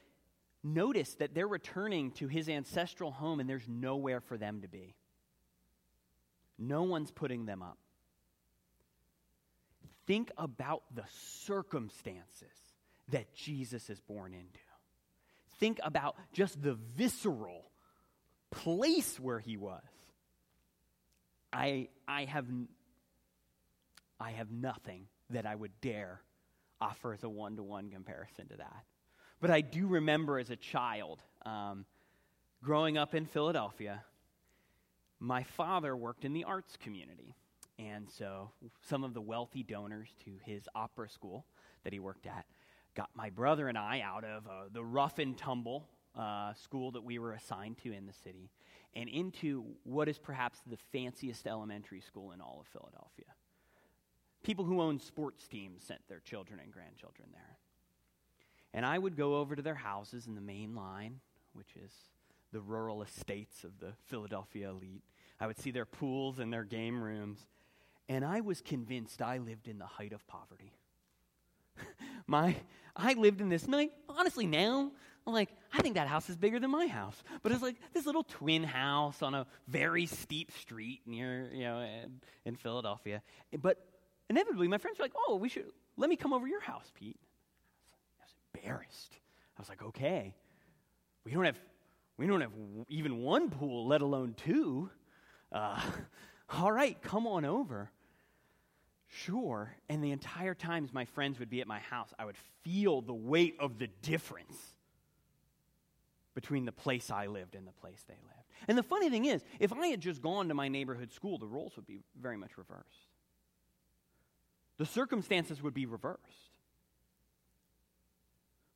notice 0.64 1.14
that 1.16 1.36
they're 1.36 1.48
returning 1.48 2.10
to 2.14 2.28
his 2.28 2.50
ancestral 2.50 3.12
home 3.12 3.40
and 3.40 3.48
there's 3.48 3.68
nowhere 3.68 4.22
for 4.22 4.40
them 4.40 4.62
to 4.62 4.68
be. 4.68 4.96
No 6.58 6.82
one's 6.82 7.12
putting 7.12 7.46
them 7.46 7.62
up. 7.62 7.78
Think 10.08 10.32
about 10.38 10.84
the 10.94 11.04
circumstances 11.44 12.48
that 13.10 13.34
Jesus 13.34 13.90
is 13.90 14.00
born 14.00 14.34
into. 14.34 14.60
Think 15.60 15.80
about 15.84 16.16
just 16.34 16.62
the 16.62 16.74
visceral 16.96 17.64
place 18.52 19.20
where 19.20 19.40
he 19.40 19.58
was. 19.58 19.82
I, 21.52 21.88
I, 22.08 22.26
have, 22.26 22.46
I 24.20 24.32
have 24.32 24.52
nothing 24.52 25.08
that 25.30 25.46
I 25.46 25.56
would 25.56 25.72
dare 25.82 26.22
offer 26.82 27.14
as 27.14 27.24
a 27.24 27.30
one 27.30 27.56
to 27.56 27.64
one 27.64 27.90
comparison 27.90 28.48
to 28.50 28.58
that. 28.58 28.84
But 29.40 29.52
I 29.52 29.62
do 29.62 29.88
remember 29.88 30.40
as 30.40 30.50
a 30.50 30.56
child, 30.56 31.22
um, 31.46 31.86
growing 32.64 32.98
up 32.98 33.16
in 33.16 33.26
Philadelphia, 33.26 34.04
my 35.20 35.44
father 35.44 35.96
worked 35.96 36.26
in 36.26 36.34
the 36.34 36.44
arts 36.44 36.78
community. 36.78 37.36
And 37.78 38.10
so 38.10 38.52
some 38.82 39.04
of 39.04 39.14
the 39.14 39.22
wealthy 39.22 39.64
donors 39.64 40.10
to 40.24 40.32
his 40.46 40.68
opera 40.76 41.10
school 41.10 41.46
that 41.84 41.94
he 41.94 42.00
worked 42.00 42.26
at 42.26 42.46
got 42.96 43.10
my 43.14 43.30
brother 43.30 43.68
and 43.68 43.78
I 43.78 44.02
out 44.02 44.24
of 44.24 44.48
uh, 44.48 44.70
the 44.72 44.84
rough 44.84 45.20
and 45.20 45.38
tumble 45.38 45.88
uh, 46.18 46.54
school 46.54 46.92
that 46.92 47.04
we 47.04 47.20
were 47.20 47.34
assigned 47.34 47.78
to 47.80 47.92
in 47.92 48.06
the 48.06 48.14
city 48.14 48.50
and 48.94 49.10
into 49.10 49.66
what 49.84 50.08
is 50.08 50.18
perhaps 50.18 50.60
the 50.66 50.78
fanciest 50.94 51.46
elementary 51.46 52.00
school 52.00 52.32
in 52.32 52.40
all 52.40 52.60
of 52.62 52.68
Philadelphia 52.68 53.26
people 54.46 54.64
who 54.64 54.80
own 54.80 55.00
sports 55.00 55.48
teams 55.48 55.84
sent 55.84 56.08
their 56.08 56.20
children 56.20 56.60
and 56.64 56.72
grandchildren 56.72 57.28
there. 57.34 57.58
And 58.74 58.86
I 58.86 58.98
would 58.98 59.18
go 59.18 59.38
over 59.38 59.56
to 59.56 59.62
their 59.62 59.76
houses 59.76 60.28
in 60.28 60.36
the 60.36 60.42
main 60.42 60.76
line, 60.76 61.20
which 61.54 61.76
is 61.84 61.92
the 62.54 62.62
rural 62.62 63.02
estates 63.02 63.64
of 63.64 63.80
the 63.80 63.94
Philadelphia 64.06 64.70
elite. 64.70 65.04
I 65.40 65.48
would 65.48 65.58
see 65.58 65.72
their 65.72 65.86
pools 65.86 66.40
and 66.40 66.54
their 66.54 66.64
game 66.64 67.02
rooms. 67.02 67.48
And 68.08 68.24
I 68.24 68.42
was 68.42 68.62
convinced 68.62 69.22
I 69.22 69.40
lived 69.40 69.68
in 69.68 69.80
the 69.80 69.86
height 69.86 70.14
of 70.14 70.26
poverty. 70.28 70.74
my, 72.28 72.56
I 72.96 73.14
lived 73.14 73.42
in 73.42 73.50
this 73.50 73.68
night, 73.68 73.92
honestly, 74.08 74.46
now, 74.46 74.92
I'm 75.28 75.34
like, 75.34 75.50
I 75.74 75.82
think 75.82 75.96
that 75.96 76.08
house 76.08 76.30
is 76.30 76.38
bigger 76.38 76.60
than 76.60 76.70
my 76.70 76.88
house. 76.88 77.22
But 77.42 77.52
it's 77.52 77.62
like 77.62 77.78
this 77.94 78.06
little 78.06 78.24
twin 78.24 78.64
house 78.64 79.22
on 79.22 79.34
a 79.34 79.48
very 79.68 80.06
steep 80.06 80.52
street 80.52 81.02
near, 81.06 81.50
you 81.52 81.64
know, 81.64 81.80
in, 81.80 82.22
in 82.46 82.56
Philadelphia. 82.56 83.22
But 83.60 83.84
inevitably, 84.30 84.68
my 84.68 84.78
friends 84.78 85.00
were 85.00 85.06
like, 85.06 85.14
oh, 85.28 85.36
we 85.36 85.50
should, 85.50 85.66
let 85.98 86.10
me 86.10 86.16
come 86.16 86.32
over 86.32 86.48
your 86.48 86.62
house, 86.62 86.92
Pete. 86.94 87.18
I 88.20 88.24
was, 88.24 88.34
embarrassed. 88.54 89.18
I 89.58 89.62
was 89.62 89.70
like, 89.70 89.82
okay, 89.82 90.36
we 91.24 91.32
don't 91.32 91.46
have, 91.46 91.60
we 92.18 92.28
don't 92.28 92.42
have 92.42 92.54
even 92.88 93.18
one 93.18 93.50
pool, 93.50 93.88
let 93.88 94.02
alone 94.02 94.36
two. 94.38 94.90
Uh, 95.52 95.82
all 96.50 96.72
right, 96.72 97.02
come 97.02 97.26
on 97.26 97.46
over. 97.46 97.90
Sure. 99.08 99.76
And 99.90 100.04
the 100.04 100.12
entire 100.12 100.54
times 100.54 100.94
my 100.94 101.06
friends 101.06 101.40
would 101.40 101.50
be 101.50 101.62
at 101.62 101.68
my 101.68 101.80
house, 101.80 102.14
I 102.18 102.26
would 102.26 102.38
feel 102.64 103.02
the 103.02 103.14
weight 103.14 103.56
of 103.60 103.78
the 103.78 103.88
difference 104.02 104.58
between 106.34 106.66
the 106.66 106.72
place 106.72 107.10
I 107.10 107.28
lived 107.28 107.56
and 107.56 107.66
the 107.66 107.72
place 107.72 108.04
they 108.08 108.14
lived. 108.14 108.50
And 108.68 108.78
the 108.78 108.84
funny 108.84 109.10
thing 109.10 109.26
is, 109.26 109.44
if 109.60 109.72
I 109.72 109.88
had 109.88 110.02
just 110.02 110.22
gone 110.22 110.50
to 110.50 110.54
my 110.54 110.68
neighborhood 110.68 111.12
school, 111.12 111.38
the 111.38 111.48
roles 111.48 111.76
would 111.76 111.86
be 111.86 112.02
very 112.20 112.38
much 112.38 112.58
reversed 112.58 113.10
the 114.78 114.86
circumstances 114.86 115.62
would 115.62 115.74
be 115.74 115.86
reversed. 115.86 116.22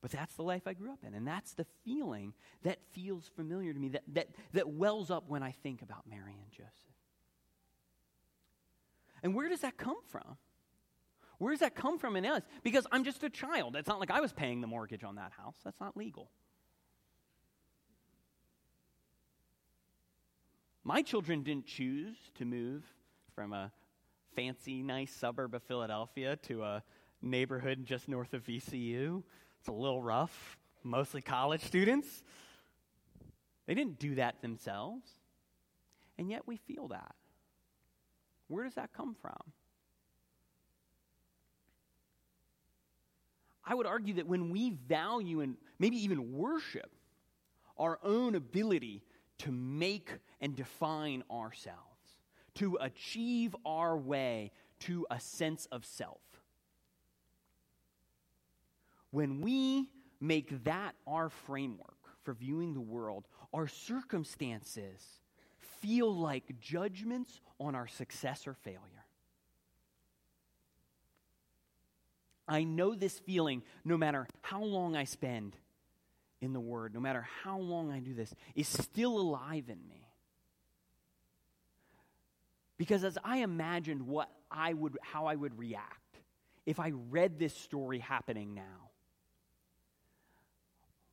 But 0.01 0.11
that's 0.11 0.33
the 0.35 0.43
life 0.43 0.65
I 0.65 0.73
grew 0.73 0.93
up 0.93 1.03
in, 1.05 1.13
and 1.13 1.27
that's 1.27 1.53
the 1.53 1.65
feeling 1.83 2.33
that 2.63 2.79
feels 2.91 3.29
familiar 3.35 3.73
to 3.73 3.79
me, 3.79 3.89
that, 3.89 4.03
that, 4.13 4.27
that 4.53 4.69
wells 4.69 5.11
up 5.11 5.27
when 5.27 5.43
I 5.43 5.51
think 5.51 5.81
about 5.81 6.07
Mary 6.09 6.37
and 6.41 6.51
Joseph. 6.51 6.88
And 9.23 9.36
where 9.36 9.49
does 9.49 9.62
that 9.62 9.77
come 9.77 9.97
from? 10.08 10.38
Where 11.38 11.51
does 11.51 11.62
that 11.62 11.75
come 11.75 11.97
from 11.97 12.15
in 12.15 12.25
us? 12.25 12.43
Because 12.63 12.86
I'm 12.91 13.03
just 13.03 13.23
a 13.23 13.29
child. 13.29 13.75
It's 13.75 13.88
not 13.88 13.99
like 13.99 14.12
I 14.12 14.19
was 14.19 14.34
paying 14.34 14.62
the 14.62 14.67
mortgage 14.67 15.03
on 15.03 15.15
that 15.15 15.32
house. 15.32 15.55
That's 15.63 15.79
not 15.79 15.95
legal. 15.95 16.29
My 20.84 21.01
children 21.01 21.43
didn't 21.43 21.65
choose 21.65 22.17
to 22.36 22.45
move 22.45 22.84
from 23.36 23.53
a 23.53 23.71
fancy, 24.36 24.82
nice 24.84 25.13
suburb 25.13 25.53
of 25.53 25.63
Philadelphia 25.63 26.36
to 26.43 26.63
a 26.63 26.84
neighborhood 27.21 27.86
just 27.86 28.10
north 28.10 28.34
of 28.34 28.45
VCU. 28.45 29.23
It's 29.60 29.67
a 29.67 29.73
little 29.73 30.01
rough, 30.01 30.58
mostly 30.84 31.21
college 31.21 31.62
students. 31.62 32.23
They 33.65 33.75
didn't 33.75 33.99
do 33.99 34.15
that 34.15 34.41
themselves. 34.41 35.10
And 36.17 36.29
yet 36.29 36.47
we 36.47 36.58
feel 36.58 36.88
that. 36.89 37.15
Where 38.49 38.65
does 38.65 38.73
that 38.73 38.91
come 38.91 39.15
from? 39.21 39.39
I 43.63 43.75
would 43.75 43.85
argue 43.85 44.15
that 44.15 44.27
when 44.27 44.49
we 44.49 44.71
value 44.71 45.41
and 45.41 45.55
maybe 45.77 46.03
even 46.03 46.33
worship 46.33 46.91
our 47.77 47.99
own 48.03 48.35
ability 48.35 49.03
to 49.38 49.51
make 49.51 50.09
and 50.41 50.55
define 50.55 51.23
ourselves, 51.31 51.77
to 52.55 52.77
achieve 52.81 53.55
our 53.65 53.95
way 53.95 54.51
to 54.79 55.05
a 55.12 55.19
sense 55.19 55.67
of 55.71 55.85
self. 55.85 56.19
When 59.12 59.41
we 59.41 59.89
make 60.19 60.63
that 60.63 60.95
our 61.05 61.29
framework 61.29 61.97
for 62.23 62.33
viewing 62.33 62.73
the 62.73 62.81
world, 62.81 63.27
our 63.53 63.67
circumstances 63.67 65.18
feel 65.81 66.13
like 66.13 66.59
judgments 66.59 67.41
on 67.59 67.75
our 67.75 67.87
success 67.87 68.47
or 68.47 68.53
failure. 68.53 69.05
I 72.47 72.63
know 72.63 72.95
this 72.95 73.19
feeling 73.19 73.61
no 73.85 73.95
matter 73.95 74.27
how 74.41 74.63
long 74.63 74.95
I 74.95 75.03
spend 75.03 75.55
in 76.41 76.53
the 76.53 76.59
Word, 76.59 76.93
no 76.93 76.99
matter 76.99 77.27
how 77.43 77.59
long 77.59 77.91
I 77.91 77.99
do 77.99 78.13
this, 78.13 78.33
is 78.55 78.67
still 78.67 79.19
alive 79.19 79.65
in 79.67 79.79
me. 79.87 80.07
Because 82.77 83.03
as 83.03 83.17
I 83.23 83.37
imagined 83.39 84.01
what 84.03 84.29
I 84.49 84.73
would, 84.73 84.97
how 85.01 85.27
I 85.27 85.35
would 85.35 85.59
react 85.59 86.17
if 86.65 86.79
I 86.79 86.93
read 87.09 87.37
this 87.37 87.53
story 87.53 87.99
happening 87.99 88.55
now, 88.55 88.89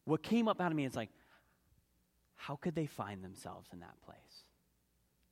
what 0.05 0.23
came 0.23 0.49
up 0.49 0.61
out 0.61 0.71
of 0.71 0.77
me 0.77 0.85
is 0.85 0.95
like, 0.95 1.11
how 2.37 2.57
could 2.57 2.75
they 2.75 2.87
find 2.87 3.23
themselves 3.25 3.69
in 3.73 3.81
that 3.81 4.01
place? 4.03 4.46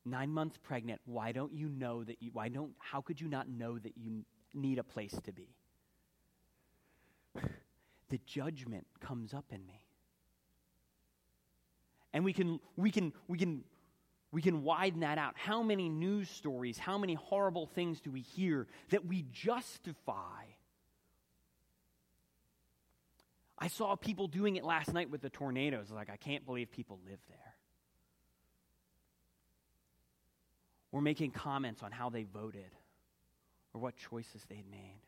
Nine 0.05 0.31
months 0.31 0.59
pregnant, 0.63 1.01
why 1.07 1.33
don't 1.33 1.53
you 1.55 1.69
know 1.69 2.05
that 2.05 2.23
you, 2.23 2.31
why 2.33 2.49
don't, 2.49 2.73
how 2.79 3.01
could 3.01 3.21
you 3.21 3.29
not 3.29 3.49
know 3.49 3.79
that 3.79 3.97
you 3.97 4.25
need 4.53 4.79
a 4.79 4.85
place 4.85 5.15
to 5.25 5.33
be? 5.33 5.49
the 8.11 8.21
judgment 8.27 8.87
comes 9.01 9.33
up 9.33 9.47
in 9.51 9.67
me. 9.67 9.81
And 12.13 12.25
we 12.25 12.33
can, 12.33 12.61
we 12.77 12.91
can, 12.91 13.13
we 13.27 13.39
can 13.39 13.65
we 14.35 14.43
can 14.43 14.65
widen 14.65 15.01
that 15.01 15.17
out. 15.17 15.35
How 15.37 15.63
many 15.63 15.89
news 15.89 16.29
stories, 16.29 16.77
how 16.77 16.99
many 16.99 17.15
horrible 17.15 17.67
things 17.67 18.01
do 18.01 18.11
we 18.11 18.21
hear 18.21 18.67
that 18.91 19.07
we 19.07 19.25
justify? 19.31 20.43
I 23.57 23.69
saw 23.69 23.95
people 23.95 24.27
doing 24.27 24.57
it 24.57 24.65
last 24.65 24.93
night 24.93 25.09
with 25.09 25.23
the 25.23 25.31
tornadoes. 25.31 25.89
Like, 25.93 26.11
I 26.11 26.17
can't 26.17 26.45
believe 26.45 26.73
people 26.73 26.99
live 27.09 27.21
there. 27.29 27.55
We're 30.95 31.01
making 31.01 31.33
comments 31.33 31.83
on 31.83 31.91
how 31.91 32.09
they 32.09 32.23
voted 32.23 32.71
or 33.75 33.81
what 33.81 33.97
choices 33.97 34.45
they'd 34.49 34.71
made. 34.71 35.01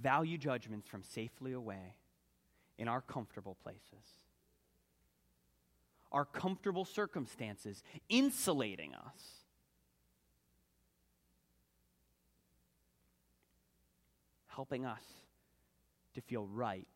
Value 0.00 0.38
judgments 0.38 0.88
from 0.88 1.02
safely 1.02 1.52
away 1.52 1.96
in 2.78 2.88
our 2.88 3.02
comfortable 3.02 3.54
places. 3.62 3.82
Our 6.10 6.24
comfortable 6.24 6.86
circumstances 6.86 7.82
insulating 8.08 8.94
us. 8.94 9.20
Helping 14.46 14.86
us 14.86 15.02
to 16.14 16.22
feel 16.22 16.46
right 16.46 16.88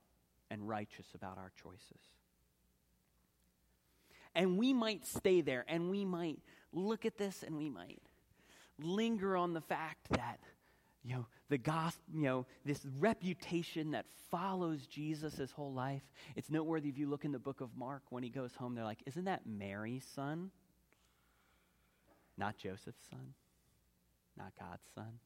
and 0.51 0.67
righteous 0.67 1.09
about 1.15 1.37
our 1.37 1.53
choices. 1.63 2.01
And 4.35 4.57
we 4.57 4.73
might 4.73 5.05
stay 5.05 5.43
there 5.43 5.67
and 5.69 5.91
we 5.91 6.07
might 6.07 6.39
look 6.73 7.05
at 7.07 7.19
this 7.19 7.43
and 7.43 7.57
we 7.57 7.69
might 7.69 8.03
linger 8.79 9.37
on 9.37 9.53
the 9.53 9.61
fact 9.61 10.09
that, 10.11 10.39
you 11.05 11.15
know, 11.15 11.27
the 11.49 11.59
gospel, 11.59 12.03
you 12.15 12.23
know, 12.23 12.47
this 12.65 12.81
reputation 12.99 13.93
that 13.93 14.07
follows 14.31 14.87
Jesus 14.87 15.37
his 15.37 15.51
whole 15.51 15.73
life. 15.73 16.03
It's 16.37 16.51
noteworthy 16.51 16.89
if 16.89 16.99
you 16.99 17.09
look 17.09 17.25
in 17.25 17.33
the 17.33 17.39
book 17.39 17.61
of 17.61 17.77
Mark 17.77 18.03
when 18.11 18.23
he 18.23 18.31
goes 18.31 18.55
home, 18.55 18.75
they're 18.75 18.85
like, 18.85 19.03
Isn't 19.07 19.25
that 19.25 19.47
Mary's 19.47 20.07
son? 20.15 20.51
Not 22.39 22.57
Joseph's 22.57 23.03
son, 23.11 23.35
not 24.37 24.53
God's 24.59 24.87
son. 24.95 25.19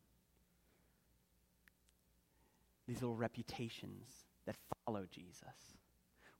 These 2.88 3.02
little 3.02 3.16
reputations 3.16 4.08
that 4.46 4.56
follow 4.84 5.06
Jesus. 5.10 5.76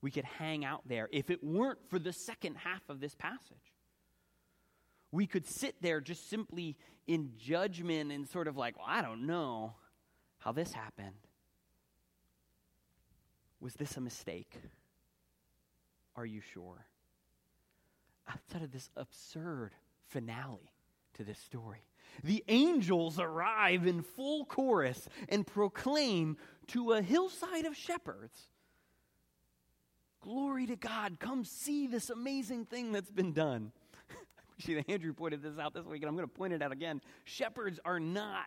We 0.01 0.11
could 0.11 0.25
hang 0.25 0.63
out 0.63 0.81
there 0.85 1.09
if 1.11 1.29
it 1.29 1.43
weren't 1.43 1.79
for 1.89 1.99
the 1.99 2.13
second 2.13 2.55
half 2.55 2.81
of 2.89 2.99
this 2.99 3.15
passage. 3.15 3.73
We 5.11 5.25
could 5.25 5.45
sit 5.45 5.75
there 5.81 6.01
just 6.01 6.29
simply 6.29 6.75
in 7.07 7.31
judgment 7.37 8.11
and 8.11 8.27
sort 8.27 8.47
of 8.47 8.57
like, 8.57 8.77
well, 8.77 8.87
I 8.87 9.01
don't 9.01 9.25
know 9.25 9.73
how 10.39 10.51
this 10.51 10.73
happened. 10.73 11.15
Was 13.59 13.73
this 13.75 13.97
a 13.97 14.01
mistake? 14.01 14.53
Are 16.15 16.25
you 16.25 16.41
sure? 16.41 16.85
Outside 18.27 18.63
of 18.63 18.71
this 18.71 18.89
absurd 18.95 19.71
finale 20.07 20.71
to 21.13 21.23
this 21.23 21.39
story, 21.39 21.83
the 22.23 22.43
angels 22.47 23.19
arrive 23.19 23.87
in 23.87 24.01
full 24.01 24.45
chorus 24.45 25.07
and 25.29 25.47
proclaim 25.47 26.37
to 26.67 26.91
a 26.91 27.01
hillside 27.01 27.65
of 27.65 27.75
shepherds 27.75 28.51
Glory 30.21 30.65
to 30.65 30.75
God, 30.75 31.19
come 31.19 31.45
see 31.45 31.87
this 31.87 32.09
amazing 32.09 32.65
thing 32.65 32.91
that's 32.91 33.11
been 33.11 33.31
done. 33.31 33.71
See, 34.65 34.73
that 34.75 34.89
Andrew 34.89 35.13
pointed 35.13 35.41
this 35.41 35.57
out 35.59 35.73
this 35.73 35.85
week, 35.85 36.01
and 36.01 36.09
I'm 36.09 36.15
going 36.15 36.27
to 36.27 36.33
point 36.33 36.53
it 36.53 36.61
out 36.61 36.71
again. 36.71 37.01
Shepherds 37.25 37.79
are 37.85 37.99
not 37.99 38.45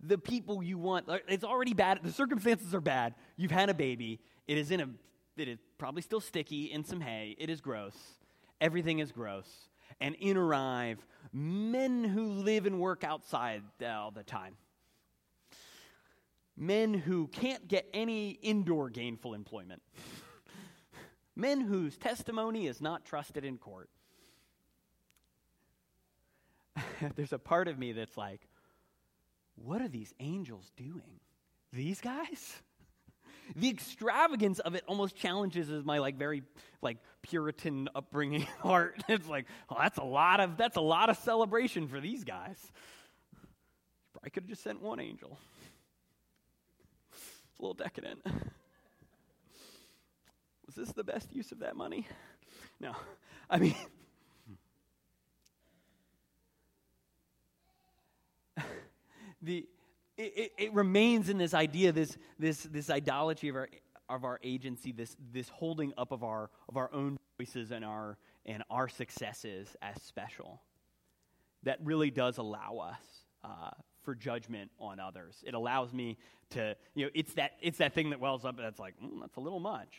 the 0.00 0.18
people 0.18 0.62
you 0.62 0.78
want. 0.78 1.06
It's 1.28 1.44
already 1.44 1.74
bad. 1.74 2.00
The 2.02 2.12
circumstances 2.12 2.74
are 2.74 2.80
bad. 2.80 3.14
You've 3.36 3.50
had 3.50 3.68
a 3.68 3.74
baby. 3.74 4.20
It 4.46 4.58
is 4.58 4.70
in 4.70 4.80
a. 4.80 4.88
It 5.36 5.48
is 5.48 5.58
probably 5.78 6.02
still 6.02 6.20
sticky 6.20 6.66
in 6.66 6.84
some 6.84 7.00
hay. 7.00 7.34
It 7.38 7.50
is 7.50 7.60
gross. 7.60 7.96
Everything 8.60 9.00
is 9.00 9.10
gross. 9.10 9.48
And 10.00 10.14
in 10.16 10.36
arrive 10.36 11.04
men 11.32 12.04
who 12.04 12.30
live 12.30 12.66
and 12.66 12.78
work 12.78 13.02
outside 13.02 13.62
all 13.84 14.12
the 14.12 14.22
time. 14.22 14.56
Men 16.56 16.94
who 16.94 17.26
can't 17.26 17.66
get 17.66 17.88
any 17.92 18.30
indoor 18.30 18.90
gainful 18.90 19.34
employment. 19.34 19.82
men 21.36 21.60
whose 21.60 21.98
testimony 21.98 22.68
is 22.68 22.80
not 22.80 23.04
trusted 23.04 23.44
in 23.44 23.58
court. 23.58 23.90
there's 27.16 27.32
a 27.32 27.38
part 27.38 27.68
of 27.68 27.78
me 27.78 27.92
that's 27.92 28.16
like, 28.16 28.40
what 29.56 29.80
are 29.80 29.88
these 29.88 30.12
angels 30.20 30.70
doing? 30.76 31.20
These 31.72 32.00
guys? 32.00 32.62
the 33.56 33.68
extravagance 33.68 34.58
of 34.60 34.74
it 34.74 34.84
almost 34.86 35.16
challenges 35.16 35.68
my 35.84 35.98
like 35.98 36.16
very 36.16 36.42
like 36.82 36.98
puritan 37.22 37.88
upbringing 37.94 38.42
heart. 38.60 39.02
It's 39.08 39.28
like 39.28 39.46
well, 39.68 39.78
that's 39.80 39.98
a 39.98 40.04
lot 40.04 40.40
of 40.40 40.56
that's 40.56 40.76
a 40.76 40.82
lot 40.82 41.10
of 41.10 41.16
celebration 41.18 41.88
for 41.88 42.00
these 42.00 42.24
guys. 42.24 42.58
I 44.22 44.28
could 44.30 44.44
have 44.44 44.50
just 44.50 44.62
sent 44.62 44.80
one 44.80 45.00
angel. 45.00 45.38
It's 47.12 47.58
a 47.58 47.62
little 47.62 47.74
decadent. 47.74 48.20
Was 50.66 50.74
this 50.74 50.92
the 50.92 51.04
best 51.04 51.34
use 51.34 51.52
of 51.52 51.58
that 51.60 51.76
money? 51.76 52.06
No. 52.80 52.94
I 53.50 53.58
mean 53.58 53.76
the, 59.44 59.66
it, 60.16 60.52
it, 60.56 60.74
remains 60.74 61.28
in 61.28 61.38
this 61.38 61.54
idea, 61.54 61.92
this, 61.92 62.16
this, 62.38 62.62
this 62.62 62.90
idolatry 62.90 63.48
of 63.48 63.56
our, 63.56 63.68
of 64.08 64.24
our 64.24 64.38
agency, 64.42 64.92
this, 64.92 65.16
this 65.32 65.48
holding 65.48 65.92
up 65.98 66.12
of 66.12 66.22
our, 66.22 66.50
of 66.68 66.76
our 66.76 66.92
own 66.92 67.18
choices 67.38 67.70
and 67.72 67.84
our, 67.84 68.16
and 68.46 68.62
our 68.70 68.88
successes 68.88 69.76
as 69.82 70.00
special. 70.02 70.62
That 71.64 71.78
really 71.82 72.10
does 72.10 72.38
allow 72.38 72.78
us 72.78 73.02
uh, 73.42 73.70
for 74.02 74.14
judgment 74.14 74.70
on 74.78 75.00
others. 75.00 75.42
It 75.46 75.54
allows 75.54 75.92
me 75.92 76.18
to, 76.50 76.76
you 76.94 77.06
know, 77.06 77.10
it's 77.14 77.34
that, 77.34 77.52
it's 77.60 77.78
that 77.78 77.92
thing 77.92 78.10
that 78.10 78.20
wells 78.20 78.44
up 78.44 78.56
that's 78.56 78.78
like, 78.78 78.94
mm, 79.02 79.20
that's 79.20 79.36
a 79.36 79.40
little 79.40 79.60
much. 79.60 79.94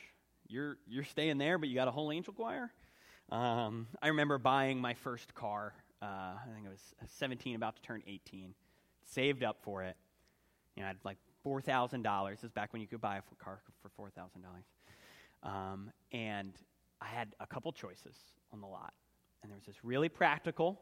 You're, 0.47 0.77
you're 0.87 1.03
staying 1.03 1.39
there, 1.39 1.57
but 1.57 1.69
you 1.69 1.75
got 1.75 1.87
a 1.87 1.91
whole 1.91 2.11
angel 2.11 2.33
choir? 2.33 2.71
Um, 3.31 3.87
I 4.01 4.09
remember 4.09 4.37
buying 4.37 4.79
my 4.79 4.93
first 4.93 5.33
car. 5.33 5.73
Uh, 6.01 6.05
I 6.05 6.41
think 6.53 6.67
I 6.67 6.69
was 6.69 6.93
17, 7.17 7.55
about 7.55 7.75
to 7.77 7.81
turn 7.81 8.03
18 8.05 8.53
saved 9.05 9.43
up 9.43 9.57
for 9.61 9.83
it. 9.83 9.95
You 10.75 10.81
know, 10.81 10.87
I 10.87 10.89
had 10.89 10.97
like 11.03 11.17
$4,000. 11.45 12.29
This 12.31 12.43
is 12.43 12.51
back 12.51 12.73
when 12.73 12.81
you 12.81 12.87
could 12.87 13.01
buy 13.01 13.17
a 13.17 13.43
car 13.43 13.59
for 13.81 14.09
$4,000. 14.09 15.47
Um, 15.47 15.91
and 16.11 16.53
I 17.01 17.05
had 17.05 17.35
a 17.39 17.47
couple 17.47 17.71
choices 17.71 18.15
on 18.51 18.61
the 18.61 18.67
lot. 18.67 18.93
And 19.41 19.51
there 19.51 19.57
was 19.57 19.65
this 19.65 19.83
really 19.83 20.09
practical 20.09 20.81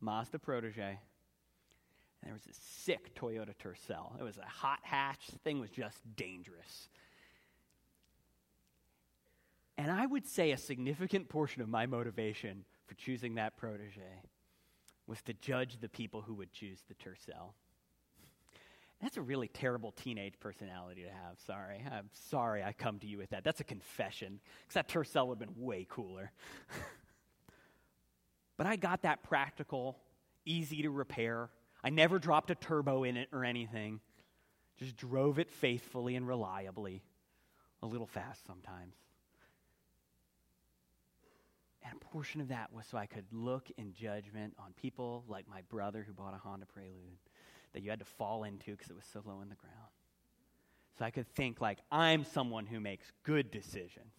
Mazda 0.00 0.38
Protege. 0.38 0.82
And 0.82 0.98
there 2.22 2.32
was 2.32 2.44
this 2.44 2.58
sick 2.62 3.14
Toyota 3.14 3.54
Tercel. 3.62 4.18
It 4.18 4.22
was 4.22 4.38
a 4.38 4.46
hot 4.46 4.78
hatch. 4.82 5.26
The 5.32 5.38
thing 5.38 5.60
was 5.60 5.70
just 5.70 5.98
dangerous. 6.16 6.88
And 9.78 9.90
I 9.90 10.06
would 10.06 10.26
say 10.26 10.52
a 10.52 10.56
significant 10.56 11.28
portion 11.28 11.60
of 11.62 11.68
my 11.68 11.86
motivation 11.86 12.64
for 12.86 12.94
choosing 12.94 13.34
that 13.34 13.56
protege 13.56 14.22
was 15.06 15.22
to 15.22 15.32
judge 15.34 15.78
the 15.80 15.88
people 15.88 16.22
who 16.22 16.34
would 16.34 16.52
choose 16.52 16.82
the 16.88 16.94
Tercel. 16.94 17.54
That's 19.00 19.18
a 19.18 19.22
really 19.22 19.48
terrible 19.48 19.92
teenage 19.92 20.34
personality 20.40 21.02
to 21.02 21.10
have. 21.10 21.38
Sorry. 21.46 21.84
I'm 21.90 22.08
sorry 22.12 22.62
I 22.62 22.72
come 22.72 22.98
to 23.00 23.06
you 23.06 23.18
with 23.18 23.30
that. 23.30 23.44
That's 23.44 23.60
a 23.60 23.64
confession, 23.64 24.40
because 24.62 24.74
that 24.74 24.88
Tercel 24.88 25.28
would 25.28 25.38
have 25.38 25.54
been 25.54 25.64
way 25.64 25.86
cooler. 25.88 26.32
but 28.56 28.66
I 28.66 28.76
got 28.76 29.02
that 29.02 29.22
practical, 29.22 29.98
easy 30.46 30.82
to 30.82 30.90
repair. 30.90 31.50
I 31.84 31.90
never 31.90 32.18
dropped 32.18 32.50
a 32.50 32.54
turbo 32.54 33.04
in 33.04 33.16
it 33.16 33.28
or 33.32 33.44
anything. 33.44 34.00
Just 34.78 34.96
drove 34.96 35.38
it 35.38 35.50
faithfully 35.50 36.16
and 36.16 36.26
reliably, 36.26 37.02
a 37.82 37.86
little 37.86 38.06
fast 38.06 38.46
sometimes. 38.46 38.94
And 41.88 41.94
a 42.02 42.04
portion 42.04 42.40
of 42.40 42.48
that 42.48 42.72
was 42.72 42.84
so 42.86 42.98
I 42.98 43.06
could 43.06 43.26
look 43.30 43.70
in 43.76 43.92
judgment 43.92 44.54
on 44.58 44.72
people 44.72 45.24
like 45.28 45.48
my 45.48 45.60
brother 45.68 46.02
who 46.04 46.12
bought 46.12 46.34
a 46.34 46.38
Honda 46.38 46.66
Prelude 46.66 47.18
that 47.72 47.82
you 47.82 47.90
had 47.90 48.00
to 48.00 48.04
fall 48.04 48.42
into 48.42 48.72
because 48.72 48.90
it 48.90 48.96
was 48.96 49.04
so 49.12 49.22
low 49.24 49.40
in 49.40 49.48
the 49.48 49.54
ground. 49.54 49.74
So 50.98 51.04
I 51.04 51.10
could 51.10 51.28
think 51.34 51.60
like 51.60 51.78
I'm 51.92 52.24
someone 52.24 52.66
who 52.66 52.80
makes 52.80 53.12
good 53.22 53.52
decisions. 53.52 54.14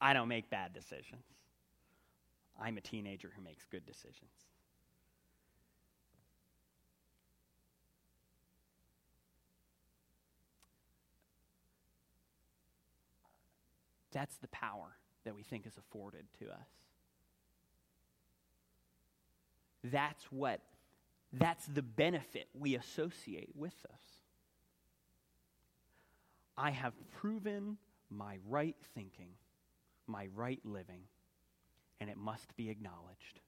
I 0.00 0.14
don't 0.14 0.28
make 0.28 0.48
bad 0.48 0.72
decisions. 0.72 1.24
I'm 2.58 2.78
a 2.78 2.80
teenager 2.80 3.30
who 3.36 3.42
makes 3.42 3.66
good 3.66 3.84
decisions. 3.84 4.30
That's 14.10 14.36
the 14.38 14.48
power 14.48 14.96
that 15.26 15.34
we 15.34 15.42
think 15.42 15.66
is 15.66 15.76
afforded 15.76 16.24
to 16.38 16.46
us. 16.46 16.68
That's 19.84 20.24
what, 20.30 20.60
that's 21.32 21.66
the 21.66 21.82
benefit 21.82 22.48
we 22.54 22.76
associate 22.76 23.50
with 23.54 23.74
us. 23.92 24.00
I 26.56 26.70
have 26.70 26.94
proven 27.20 27.76
my 28.08 28.38
right 28.48 28.76
thinking, 28.94 29.30
my 30.06 30.28
right 30.34 30.60
living, 30.64 31.02
and 32.00 32.08
it 32.08 32.16
must 32.16 32.56
be 32.56 32.70
acknowledged. 32.70 33.40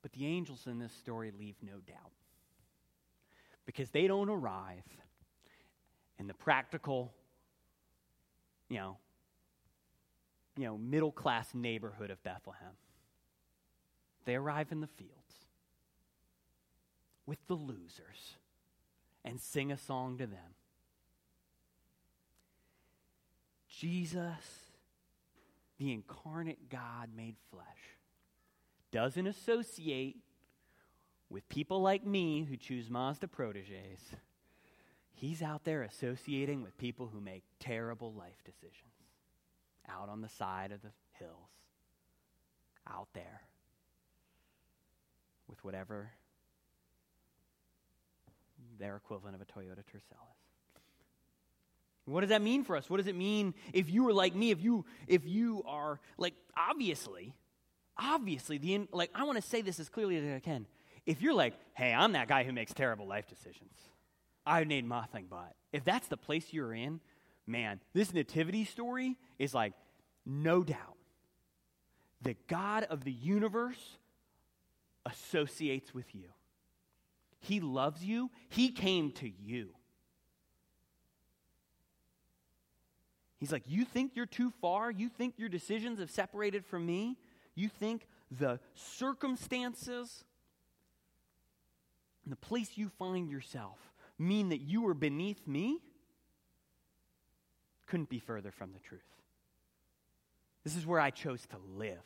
But 0.00 0.12
the 0.12 0.26
angels 0.26 0.66
in 0.66 0.78
this 0.78 0.92
story 0.92 1.30
leave 1.38 1.56
no 1.62 1.76
doubt 1.86 2.12
because 3.66 3.90
they 3.90 4.06
don't 4.06 4.30
arrive 4.30 4.82
in 6.20 6.26
the 6.26 6.34
practical, 6.34 7.14
you 8.68 8.76
know, 8.76 8.98
you 10.56 10.64
know, 10.64 10.76
middle 10.76 11.10
class 11.10 11.54
neighborhood 11.54 12.10
of 12.10 12.22
Bethlehem. 12.22 12.74
They 14.26 14.36
arrive 14.36 14.70
in 14.70 14.82
the 14.82 14.86
fields 14.86 15.14
with 17.24 17.38
the 17.46 17.54
losers 17.54 18.36
and 19.24 19.40
sing 19.40 19.72
a 19.72 19.78
song 19.78 20.18
to 20.18 20.26
them. 20.26 20.54
Jesus, 23.66 24.68
the 25.78 25.90
incarnate 25.90 26.68
God 26.68 27.08
made 27.16 27.36
flesh, 27.50 27.64
doesn't 28.92 29.26
associate 29.26 30.18
with 31.30 31.48
people 31.48 31.80
like 31.80 32.04
me 32.04 32.44
who 32.44 32.58
choose 32.58 32.90
Mazda 32.90 33.28
proteges. 33.28 34.00
He's 35.20 35.42
out 35.42 35.64
there 35.64 35.82
associating 35.82 36.62
with 36.62 36.78
people 36.78 37.10
who 37.12 37.20
make 37.20 37.42
terrible 37.58 38.14
life 38.14 38.42
decisions 38.42 38.94
out 39.86 40.08
on 40.08 40.22
the 40.22 40.30
side 40.30 40.72
of 40.72 40.80
the 40.80 40.88
hills, 41.12 41.50
out 42.88 43.08
there 43.12 43.42
with 45.46 45.62
whatever 45.62 46.12
their 48.78 48.96
equivalent 48.96 49.34
of 49.36 49.42
a 49.42 49.44
Toyota 49.44 49.84
Tercel 49.84 50.16
is. 50.74 50.82
What 52.06 52.22
does 52.22 52.30
that 52.30 52.40
mean 52.40 52.64
for 52.64 52.74
us? 52.78 52.88
What 52.88 52.96
does 52.96 53.06
it 53.06 53.14
mean 53.14 53.52
if 53.74 53.90
you 53.90 54.08
are 54.08 54.14
like 54.14 54.34
me? 54.34 54.50
If 54.50 54.62
you 54.62 54.86
if 55.06 55.26
you 55.26 55.62
are 55.66 56.00
like 56.16 56.32
obviously, 56.56 57.34
obviously 57.98 58.56
the 58.56 58.88
like 58.90 59.10
I 59.14 59.24
want 59.24 59.36
to 59.36 59.46
say 59.46 59.60
this 59.60 59.78
as 59.80 59.90
clearly 59.90 60.16
as 60.16 60.34
I 60.34 60.40
can. 60.40 60.66
If 61.04 61.20
you're 61.20 61.34
like, 61.34 61.52
hey, 61.74 61.92
I'm 61.92 62.12
that 62.12 62.26
guy 62.26 62.42
who 62.42 62.52
makes 62.52 62.72
terrible 62.72 63.06
life 63.06 63.28
decisions. 63.28 63.74
I 64.46 64.64
need 64.64 64.88
nothing 64.88 65.26
but. 65.28 65.54
If 65.72 65.84
that's 65.84 66.08
the 66.08 66.16
place 66.16 66.52
you're 66.52 66.74
in, 66.74 67.00
man, 67.46 67.80
this 67.92 68.12
nativity 68.12 68.64
story 68.64 69.16
is 69.38 69.54
like 69.54 69.72
no 70.26 70.62
doubt 70.62 70.96
the 72.22 72.36
God 72.48 72.84
of 72.84 73.04
the 73.04 73.12
universe 73.12 73.98
associates 75.06 75.94
with 75.94 76.14
you. 76.14 76.28
He 77.40 77.60
loves 77.60 78.04
you. 78.04 78.30
He 78.50 78.70
came 78.70 79.12
to 79.12 79.28
you. 79.28 79.70
He's 83.38 83.50
like, 83.50 83.62
You 83.66 83.84
think 83.84 84.12
you're 84.14 84.26
too 84.26 84.52
far? 84.60 84.90
You 84.90 85.08
think 85.08 85.34
your 85.38 85.48
decisions 85.48 85.98
have 85.98 86.10
separated 86.10 86.66
from 86.66 86.84
me? 86.84 87.16
You 87.54 87.68
think 87.68 88.06
the 88.30 88.60
circumstances 88.74 90.24
the 92.26 92.36
place 92.36 92.70
you 92.76 92.90
find 92.98 93.28
yourself 93.28 93.78
mean 94.20 94.50
that 94.50 94.60
you 94.60 94.86
are 94.88 94.94
beneath 94.94 95.46
me? 95.46 95.78
Couldn't 97.86 98.08
be 98.08 98.20
further 98.20 98.50
from 98.50 98.72
the 98.72 98.78
truth. 98.78 99.00
This 100.62 100.76
is 100.76 100.86
where 100.86 101.00
I 101.00 101.10
chose 101.10 101.44
to 101.46 101.56
live. 101.76 102.04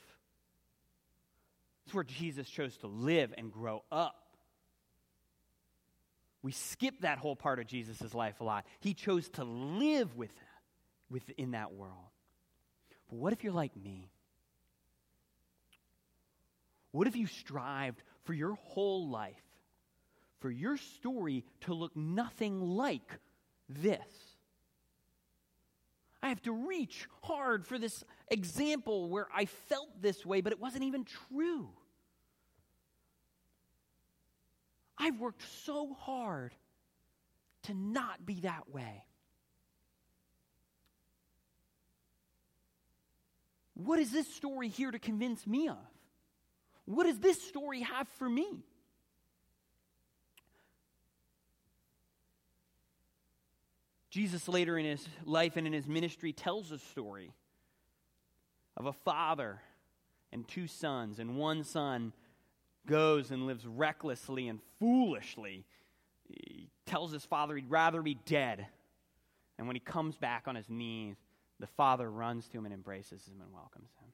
This 1.84 1.90
is 1.90 1.94
where 1.94 2.04
Jesus 2.04 2.48
chose 2.48 2.76
to 2.78 2.86
live 2.86 3.34
and 3.36 3.52
grow 3.52 3.82
up. 3.92 4.16
We 6.42 6.52
skip 6.52 7.00
that 7.00 7.18
whole 7.18 7.36
part 7.36 7.58
of 7.58 7.66
Jesus' 7.66 8.14
life 8.14 8.40
a 8.40 8.44
lot. 8.44 8.66
He 8.80 8.94
chose 8.94 9.28
to 9.30 9.44
live 9.44 10.14
with 10.16 10.30
within 11.10 11.52
that 11.52 11.72
world. 11.72 12.10
But 13.08 13.16
what 13.16 13.32
if 13.32 13.44
you're 13.44 13.52
like 13.52 13.76
me? 13.76 14.10
What 16.92 17.06
if 17.06 17.16
you 17.16 17.26
strived 17.26 18.02
for 18.24 18.34
your 18.34 18.54
whole 18.54 19.08
life, 19.08 19.42
for 20.44 20.50
your 20.50 20.76
story 20.76 21.42
to 21.62 21.72
look 21.72 21.96
nothing 21.96 22.60
like 22.60 23.18
this? 23.66 23.96
I 26.22 26.28
have 26.28 26.42
to 26.42 26.52
reach 26.52 27.08
hard 27.22 27.66
for 27.66 27.78
this 27.78 28.04
example 28.28 29.08
where 29.08 29.26
I 29.34 29.46
felt 29.46 30.02
this 30.02 30.26
way, 30.26 30.42
but 30.42 30.52
it 30.52 30.60
wasn't 30.60 30.84
even 30.84 31.06
true. 31.32 31.70
I've 34.98 35.18
worked 35.18 35.40
so 35.64 35.94
hard 35.94 36.54
to 37.62 37.72
not 37.72 38.26
be 38.26 38.40
that 38.40 38.68
way. 38.70 39.02
What 43.72 43.98
is 43.98 44.10
this 44.12 44.28
story 44.28 44.68
here 44.68 44.90
to 44.90 44.98
convince 44.98 45.46
me 45.46 45.68
of? 45.68 45.78
What 46.84 47.04
does 47.04 47.18
this 47.18 47.40
story 47.40 47.80
have 47.80 48.08
for 48.18 48.28
me? 48.28 48.66
Jesus, 54.14 54.46
later 54.46 54.78
in 54.78 54.84
his 54.84 55.04
life 55.24 55.56
and 55.56 55.66
in 55.66 55.72
his 55.72 55.88
ministry, 55.88 56.32
tells 56.32 56.70
a 56.70 56.78
story 56.78 57.32
of 58.76 58.86
a 58.86 58.92
father 58.92 59.60
and 60.32 60.46
two 60.46 60.68
sons, 60.68 61.18
and 61.18 61.36
one 61.36 61.64
son 61.64 62.12
goes 62.86 63.32
and 63.32 63.44
lives 63.48 63.66
recklessly 63.66 64.46
and 64.46 64.60
foolishly. 64.78 65.66
He 66.28 66.68
tells 66.86 67.10
his 67.10 67.24
father 67.24 67.56
he'd 67.56 67.68
rather 67.68 68.02
be 68.02 68.14
dead. 68.24 68.68
And 69.58 69.66
when 69.66 69.74
he 69.74 69.80
comes 69.80 70.16
back 70.16 70.44
on 70.46 70.54
his 70.54 70.70
knees, 70.70 71.16
the 71.58 71.66
father 71.66 72.08
runs 72.08 72.46
to 72.50 72.58
him 72.58 72.66
and 72.66 72.74
embraces 72.74 73.26
him 73.26 73.40
and 73.40 73.52
welcomes 73.52 73.90
him. 74.00 74.12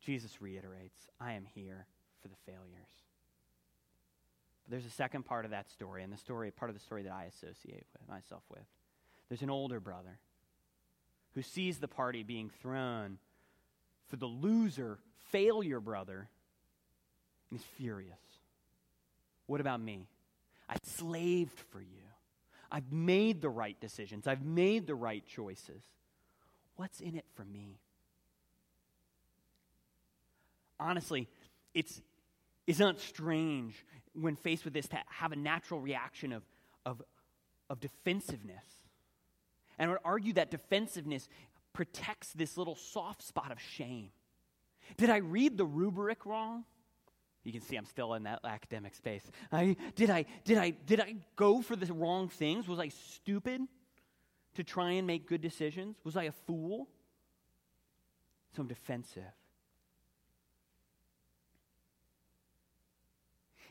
Jesus 0.00 0.40
reiterates, 0.40 1.06
I 1.20 1.34
am 1.34 1.44
here 1.54 1.84
for 2.22 2.28
the 2.28 2.36
failures. 2.46 3.01
But 4.64 4.72
there's 4.72 4.86
a 4.86 4.90
second 4.90 5.24
part 5.24 5.44
of 5.44 5.50
that 5.50 5.70
story, 5.70 6.02
and 6.02 6.12
the 6.12 6.16
story, 6.16 6.50
part 6.50 6.70
of 6.70 6.76
the 6.76 6.82
story 6.82 7.02
that 7.02 7.12
I 7.12 7.24
associate 7.24 7.86
with 7.98 8.08
myself 8.08 8.42
with. 8.50 8.64
There's 9.28 9.42
an 9.42 9.50
older 9.50 9.80
brother 9.80 10.18
who 11.34 11.42
sees 11.42 11.78
the 11.78 11.88
party 11.88 12.22
being 12.22 12.50
thrown 12.60 13.18
for 14.08 14.16
the 14.16 14.26
loser 14.26 14.98
failure 15.30 15.80
brother 15.80 16.28
and 17.52 17.60
he's 17.60 17.66
furious. 17.76 18.18
What 19.46 19.60
about 19.60 19.80
me? 19.80 20.06
I 20.68 20.76
slaved 20.84 21.58
for 21.70 21.80
you. 21.80 22.02
I've 22.70 22.90
made 22.90 23.42
the 23.42 23.50
right 23.50 23.78
decisions. 23.78 24.26
I've 24.26 24.44
made 24.44 24.86
the 24.86 24.94
right 24.94 25.22
choices. 25.26 25.82
What's 26.76 27.00
in 27.00 27.14
it 27.14 27.26
for 27.34 27.44
me? 27.44 27.76
Honestly, 30.80 31.28
it's, 31.74 32.00
it's 32.66 32.78
not 32.78 33.00
strange 33.00 33.74
when 34.14 34.36
faced 34.36 34.64
with 34.64 34.74
this 34.74 34.88
to 34.88 34.98
have 35.06 35.32
a 35.32 35.36
natural 35.36 35.80
reaction 35.80 36.32
of, 36.32 36.42
of, 36.84 37.02
of 37.68 37.80
defensiveness. 37.80 38.64
And 39.78 39.88
I 39.88 39.92
would 39.92 40.02
argue 40.04 40.34
that 40.34 40.50
defensiveness 40.50 41.28
protects 41.72 42.32
this 42.32 42.56
little 42.56 42.76
soft 42.76 43.22
spot 43.22 43.50
of 43.50 43.60
shame. 43.60 44.10
Did 44.96 45.10
I 45.10 45.18
read 45.18 45.56
the 45.56 45.64
rubric 45.64 46.26
wrong? 46.26 46.64
You 47.44 47.52
can 47.52 47.62
see 47.62 47.76
I'm 47.76 47.86
still 47.86 48.14
in 48.14 48.22
that 48.24 48.40
academic 48.44 48.94
space. 48.94 49.28
I, 49.50 49.76
did, 49.96 50.10
I, 50.10 50.26
did, 50.44 50.58
I, 50.58 50.70
did 50.70 51.00
I 51.00 51.16
go 51.34 51.60
for 51.60 51.74
the 51.74 51.92
wrong 51.92 52.28
things? 52.28 52.68
Was 52.68 52.78
I 52.78 52.88
stupid 52.88 53.62
to 54.54 54.62
try 54.62 54.92
and 54.92 55.06
make 55.06 55.26
good 55.26 55.40
decisions? 55.40 55.96
Was 56.04 56.16
I 56.16 56.24
a 56.24 56.32
fool? 56.32 56.88
So 58.54 58.62
I'm 58.62 58.68
defensive. 58.68 59.22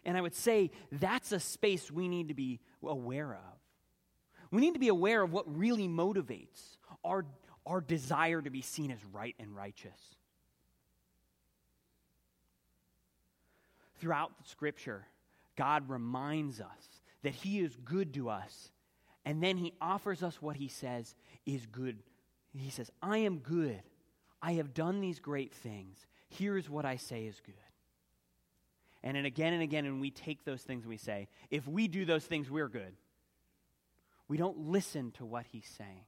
And 0.04 0.18
I 0.18 0.22
would 0.22 0.36
say 0.36 0.72
that's 0.92 1.32
a 1.32 1.40
space 1.40 1.92
we 1.92 2.08
need 2.08 2.30
to 2.30 2.34
be 2.34 2.60
aware 2.84 3.34
of. 3.34 3.60
We 4.52 4.62
need 4.62 4.74
to 4.74 4.80
be 4.80 4.90
aware 4.90 5.22
of 5.22 5.32
what 5.32 5.46
really 5.58 5.88
motivates 5.88 6.78
our, 7.04 7.26
our 7.66 7.82
desire 7.82 8.42
to 8.42 8.50
be 8.50 8.62
seen 8.62 8.92
as 8.92 9.00
right 9.14 9.36
and 9.40 9.56
righteous. 9.56 10.16
throughout 14.02 14.36
the 14.42 14.50
scripture, 14.50 15.06
God 15.56 15.88
reminds 15.88 16.60
us 16.60 17.02
that 17.22 17.36
He 17.36 17.60
is 17.60 17.78
good 17.86 18.16
to 18.16 18.30
us. 18.30 18.72
And 19.24 19.42
then 19.42 19.58
He 19.58 19.74
offers 19.80 20.24
us 20.24 20.42
what 20.42 20.56
He 20.56 20.68
says 20.68 21.16
is 21.46 21.68
good. 21.68 22.00
He 22.58 22.72
says, 22.72 22.90
I 23.02 23.20
am 23.20 23.38
good. 23.38 23.82
I 24.42 24.54
have 24.54 24.74
done 24.74 25.00
these 25.00 25.20
great 25.20 25.54
things. 25.54 26.06
Here's 26.30 26.70
what 26.70 26.84
I 26.84 26.96
say 26.96 27.26
is 27.26 27.40
good. 27.46 27.54
And 29.04 29.18
then 29.18 29.26
again 29.26 29.54
and 29.54 29.64
again, 29.64 29.86
and 29.86 30.00
we 30.00 30.12
take 30.12 30.46
those 30.46 30.62
things 30.62 30.84
and 30.84 30.90
we 30.90 30.98
say, 30.98 31.28
if 31.50 31.68
we 31.68 31.88
do 31.88 32.06
those 32.06 32.26
things, 32.26 32.52
we're 32.52 32.70
good. 32.70 32.96
We 34.28 34.38
don't 34.38 34.70
listen 34.70 35.12
to 35.14 35.26
what 35.26 35.46
He's 35.52 35.70
saying. 35.78 36.06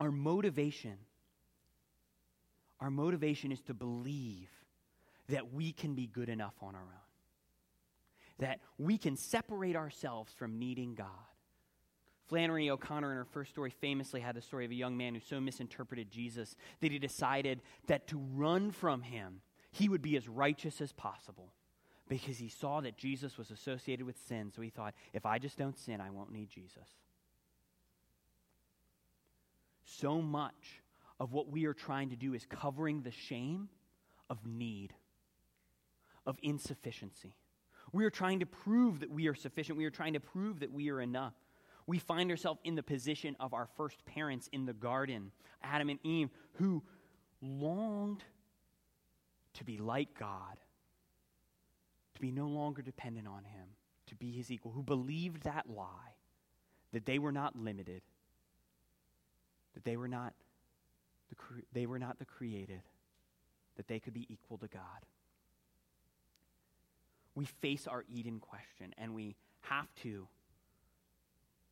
Our 0.00 0.12
motivation, 0.12 0.96
our 2.80 2.90
motivation 2.90 3.50
is 3.50 3.60
to 3.62 3.74
believe 3.74 4.48
that 5.28 5.52
we 5.52 5.72
can 5.72 5.94
be 5.94 6.06
good 6.06 6.28
enough 6.28 6.54
on 6.62 6.74
our 6.74 6.80
own, 6.80 7.08
that 8.38 8.60
we 8.78 8.96
can 8.96 9.16
separate 9.16 9.76
ourselves 9.76 10.32
from 10.32 10.58
needing 10.58 10.94
God. 10.94 11.06
Flannery 12.28 12.70
O'Connor, 12.70 13.10
in 13.10 13.16
her 13.16 13.24
first 13.24 13.50
story, 13.50 13.70
famously 13.70 14.20
had 14.20 14.36
the 14.36 14.42
story 14.42 14.64
of 14.64 14.70
a 14.70 14.74
young 14.74 14.96
man 14.96 15.14
who 15.14 15.20
so 15.20 15.40
misinterpreted 15.40 16.10
Jesus 16.10 16.56
that 16.80 16.92
he 16.92 16.98
decided 16.98 17.62
that 17.86 18.06
to 18.08 18.18
run 18.18 18.70
from 18.70 19.02
him, 19.02 19.40
he 19.78 19.88
would 19.88 20.02
be 20.02 20.16
as 20.16 20.28
righteous 20.28 20.80
as 20.80 20.92
possible 20.92 21.52
because 22.08 22.38
he 22.38 22.48
saw 22.48 22.80
that 22.80 22.96
Jesus 22.96 23.38
was 23.38 23.50
associated 23.50 24.04
with 24.04 24.16
sin. 24.26 24.50
So 24.54 24.60
he 24.60 24.70
thought, 24.70 24.94
if 25.12 25.24
I 25.24 25.38
just 25.38 25.56
don't 25.56 25.78
sin, 25.78 26.00
I 26.00 26.10
won't 26.10 26.32
need 26.32 26.50
Jesus. 26.50 26.88
So 29.84 30.20
much 30.20 30.82
of 31.20 31.32
what 31.32 31.48
we 31.48 31.66
are 31.66 31.74
trying 31.74 32.10
to 32.10 32.16
do 32.16 32.34
is 32.34 32.44
covering 32.44 33.02
the 33.02 33.10
shame 33.10 33.68
of 34.28 34.44
need, 34.46 34.94
of 36.26 36.38
insufficiency. 36.42 37.36
We 37.92 38.04
are 38.04 38.10
trying 38.10 38.40
to 38.40 38.46
prove 38.46 39.00
that 39.00 39.10
we 39.10 39.28
are 39.28 39.34
sufficient. 39.34 39.78
We 39.78 39.84
are 39.84 39.90
trying 39.90 40.14
to 40.14 40.20
prove 40.20 40.60
that 40.60 40.72
we 40.72 40.90
are 40.90 41.00
enough. 41.00 41.34
We 41.86 41.98
find 41.98 42.30
ourselves 42.30 42.60
in 42.64 42.74
the 42.74 42.82
position 42.82 43.36
of 43.40 43.54
our 43.54 43.68
first 43.76 44.04
parents 44.04 44.48
in 44.52 44.66
the 44.66 44.74
garden, 44.74 45.30
Adam 45.62 45.88
and 45.88 45.98
Eve, 46.02 46.30
who 46.54 46.82
longed 47.40 48.24
to 49.58 49.64
be 49.64 49.76
like 49.76 50.18
God, 50.18 50.58
to 52.14 52.20
be 52.20 52.30
no 52.30 52.46
longer 52.46 52.82
dependent 52.82 53.26
on 53.28 53.44
Him, 53.44 53.68
to 54.06 54.14
be 54.14 54.32
His 54.32 54.50
equal, 54.50 54.72
who 54.72 54.82
believed 54.82 55.42
that 55.42 55.66
lie, 55.68 56.14
that 56.92 57.04
they 57.06 57.18
were 57.18 57.32
not 57.32 57.56
limited, 57.56 58.02
that 59.74 59.84
they 59.84 59.96
were 59.96 60.08
not 60.08 60.32
the, 61.28 61.34
cre- 61.34 61.60
they 61.72 61.86
were 61.86 61.98
not 61.98 62.18
the 62.18 62.24
created, 62.24 62.82
that 63.76 63.88
they 63.88 64.00
could 64.00 64.14
be 64.14 64.26
equal 64.28 64.58
to 64.58 64.68
God. 64.68 64.82
We 67.34 67.44
face 67.44 67.86
our 67.86 68.04
Eden 68.12 68.40
question, 68.40 68.94
and 68.96 69.14
we 69.14 69.36
have 69.62 69.86
to. 70.02 70.26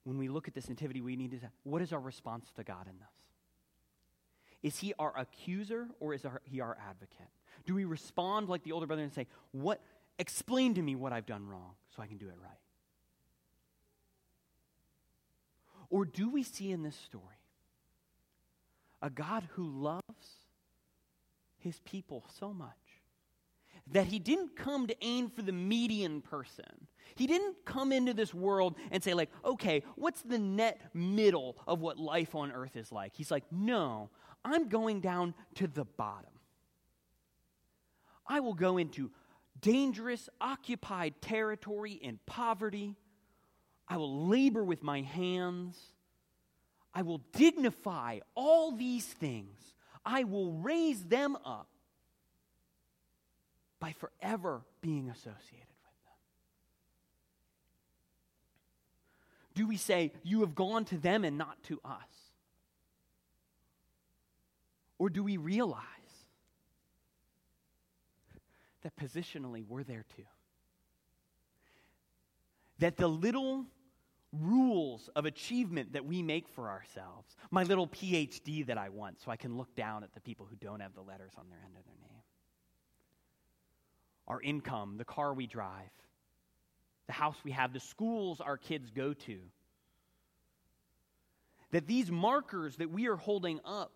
When 0.04 0.18
we 0.18 0.28
look 0.28 0.46
at 0.46 0.54
this 0.54 0.68
nativity, 0.68 1.00
we 1.00 1.16
need 1.16 1.32
to 1.32 1.40
say, 1.40 1.48
what 1.64 1.82
is 1.82 1.92
our 1.92 2.00
response 2.00 2.52
to 2.56 2.62
God 2.62 2.86
in 2.86 2.98
this? 2.98 3.08
Is 4.62 4.78
he 4.78 4.92
our 4.98 5.12
accuser 5.18 5.88
or 5.98 6.14
is 6.14 6.24
he 6.44 6.60
our 6.60 6.76
advocate? 6.88 7.30
Do 7.64 7.74
we 7.74 7.84
respond 7.84 8.48
like 8.48 8.62
the 8.62 8.72
older 8.72 8.86
brother 8.86 9.02
and 9.02 9.12
say, 9.12 9.26
What 9.52 9.80
explain 10.18 10.74
to 10.74 10.82
me 10.82 10.94
what 10.94 11.12
I've 11.12 11.26
done 11.26 11.46
wrong 11.46 11.72
so 11.94 12.02
I 12.02 12.06
can 12.06 12.18
do 12.18 12.28
it 12.28 12.36
right? 12.42 12.58
Or 15.88 16.04
do 16.04 16.30
we 16.30 16.42
see 16.42 16.70
in 16.70 16.82
this 16.82 16.96
story 16.96 17.22
a 19.02 19.10
God 19.10 19.46
who 19.52 19.68
loves 19.68 20.02
his 21.58 21.80
people 21.80 22.24
so 22.38 22.52
much 22.52 22.70
that 23.92 24.06
he 24.06 24.18
didn't 24.18 24.56
come 24.56 24.86
to 24.86 24.96
aim 25.00 25.30
for 25.30 25.42
the 25.42 25.52
median 25.52 26.20
person. 26.20 26.88
He 27.14 27.26
didn't 27.26 27.64
come 27.64 27.92
into 27.92 28.14
this 28.14 28.34
world 28.34 28.74
and 28.90 29.02
say, 29.02 29.14
like, 29.14 29.30
okay, 29.44 29.82
what's 29.94 30.22
the 30.22 30.38
net 30.38 30.80
middle 30.92 31.56
of 31.66 31.80
what 31.80 31.98
life 31.98 32.34
on 32.34 32.50
earth 32.50 32.76
is 32.76 32.90
like? 32.90 33.12
He's 33.14 33.30
like, 33.30 33.44
no, 33.52 34.10
I'm 34.44 34.68
going 34.68 35.00
down 35.00 35.34
to 35.56 35.68
the 35.68 35.84
bottom. 35.84 36.30
I 38.28 38.40
will 38.40 38.54
go 38.54 38.78
into 38.78 39.10
dangerous, 39.60 40.28
occupied 40.40 41.20
territory 41.20 41.92
in 41.92 42.18
poverty. 42.26 42.96
I 43.88 43.96
will 43.96 44.28
labor 44.28 44.64
with 44.64 44.82
my 44.82 45.02
hands. 45.02 45.78
I 46.94 47.02
will 47.02 47.20
dignify 47.32 48.20
all 48.34 48.72
these 48.72 49.06
things. 49.06 49.58
I 50.04 50.24
will 50.24 50.52
raise 50.52 51.04
them 51.04 51.36
up 51.44 51.68
by 53.80 53.92
forever 53.92 54.62
being 54.80 55.08
associated 55.10 55.34
with 55.82 56.04
them. 56.04 56.14
Do 59.54 59.66
we 59.66 59.76
say, 59.76 60.12
You 60.22 60.40
have 60.40 60.54
gone 60.54 60.84
to 60.86 60.96
them 60.96 61.24
and 61.24 61.36
not 61.36 61.62
to 61.64 61.80
us? 61.84 61.92
Or 64.98 65.10
do 65.10 65.22
we 65.22 65.36
realize 65.36 65.82
that 68.86 68.96
positionally 68.96 69.64
we're 69.66 69.82
there 69.82 70.04
too? 70.16 70.22
That 72.78 72.96
the 72.96 73.08
little 73.08 73.66
rules 74.32 75.10
of 75.16 75.26
achievement 75.26 75.92
that 75.94 76.04
we 76.04 76.22
make 76.22 76.48
for 76.48 76.68
ourselves. 76.68 77.34
My 77.50 77.64
little 77.64 77.88
PhD 77.88 78.64
that 78.66 78.78
I 78.78 78.90
want, 78.90 79.20
so 79.20 79.32
I 79.32 79.36
can 79.36 79.56
look 79.56 79.74
down 79.74 80.04
at 80.04 80.14
the 80.14 80.20
people 80.20 80.46
who 80.48 80.54
don't 80.56 80.80
have 80.80 80.94
the 80.94 81.00
letters 81.00 81.32
on 81.36 81.46
their 81.50 81.58
end 81.64 81.76
of 81.76 81.84
their 81.84 81.94
name. 82.00 82.22
Our 84.28 84.40
income, 84.40 84.98
the 84.98 85.04
car 85.04 85.34
we 85.34 85.48
drive, 85.48 85.90
the 87.08 87.12
house 87.12 87.36
we 87.44 87.50
have, 87.52 87.72
the 87.72 87.80
schools 87.80 88.40
our 88.40 88.56
kids 88.56 88.90
go 88.90 89.14
to. 89.14 89.38
That 91.72 91.88
these 91.88 92.08
markers 92.08 92.76
that 92.76 92.90
we 92.90 93.08
are 93.08 93.16
holding 93.16 93.58
up, 93.64 93.90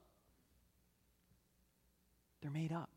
they're 2.42 2.50
made 2.50 2.72
up. 2.72 2.89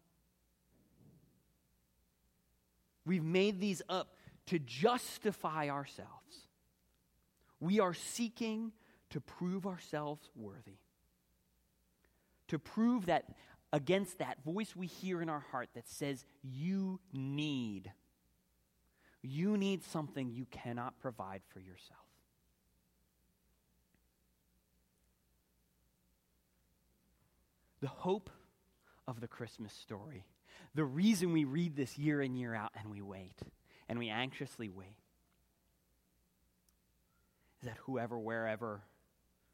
We've 3.05 3.23
made 3.23 3.59
these 3.59 3.81
up 3.89 4.15
to 4.47 4.59
justify 4.59 5.69
ourselves. 5.69 6.47
We 7.59 7.79
are 7.79 7.93
seeking 7.93 8.71
to 9.11 9.21
prove 9.21 9.65
ourselves 9.65 10.29
worthy. 10.35 10.77
To 12.49 12.59
prove 12.59 13.05
that 13.07 13.25
against 13.71 14.19
that 14.19 14.43
voice 14.43 14.75
we 14.75 14.87
hear 14.87 15.21
in 15.21 15.29
our 15.29 15.43
heart 15.51 15.69
that 15.75 15.87
says, 15.89 16.25
You 16.43 16.99
need. 17.11 17.91
You 19.21 19.57
need 19.57 19.83
something 19.85 20.29
you 20.29 20.45
cannot 20.51 20.99
provide 20.99 21.41
for 21.49 21.59
yourself. 21.59 21.99
The 27.81 27.87
hope 27.87 28.29
of 29.07 29.19
the 29.19 29.27
Christmas 29.27 29.73
story, 29.73 30.25
the 30.75 30.83
reason 30.83 31.33
we 31.33 31.43
read 31.43 31.75
this 31.75 31.97
year 31.97 32.21
in, 32.21 32.35
year 32.35 32.53
out, 32.53 32.71
and 32.79 32.89
we 32.89 33.01
wait, 33.01 33.39
and 33.87 33.99
we 33.99 34.09
anxiously 34.09 34.69
wait, 34.69 34.97
is 37.61 37.67
that 37.67 37.77
whoever, 37.85 38.17
wherever, 38.17 38.81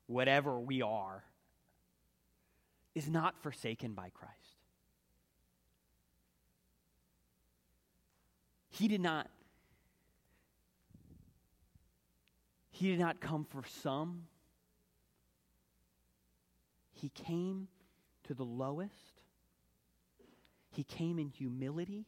whatever 0.07 0.59
we 0.59 0.81
are, 0.81 1.23
is 2.95 3.09
not 3.09 3.37
forsaken 3.41 3.93
by 3.93 4.09
Christ. 4.09 4.33
He 8.69 8.87
did 8.87 9.01
not 9.01 9.29
He 12.79 12.91
did 12.91 12.99
not 12.99 13.19
come 13.19 13.43
for 13.43 13.61
some. 13.81 14.27
He 16.93 17.09
came 17.09 17.67
to 18.23 18.33
the 18.33 18.45
lowest. 18.45 19.18
He 20.69 20.83
came 20.83 21.19
in 21.19 21.29
humility. 21.29 22.05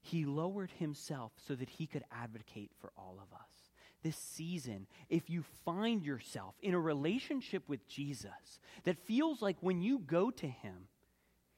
He 0.00 0.24
lowered 0.24 0.70
himself 0.78 1.32
so 1.46 1.54
that 1.54 1.68
he 1.68 1.86
could 1.86 2.04
advocate 2.12 2.70
for 2.80 2.92
all 2.96 3.18
of 3.20 3.36
us 3.36 3.66
this 4.06 4.16
season, 4.16 4.86
if 5.08 5.28
you 5.28 5.42
find 5.64 6.04
yourself 6.04 6.54
in 6.62 6.74
a 6.74 6.78
relationship 6.78 7.68
with 7.68 7.88
Jesus 7.88 8.60
that 8.84 8.96
feels 8.98 9.42
like 9.42 9.56
when 9.60 9.82
you 9.82 9.98
go 9.98 10.30
to 10.30 10.46
him, 10.46 10.86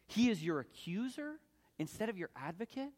he 0.07 0.31
is 0.31 0.42
your 0.42 0.61
accuser 0.61 1.35
instead 1.79 2.09
of 2.09 2.16
your 2.16 2.31
advocate, 2.35 2.88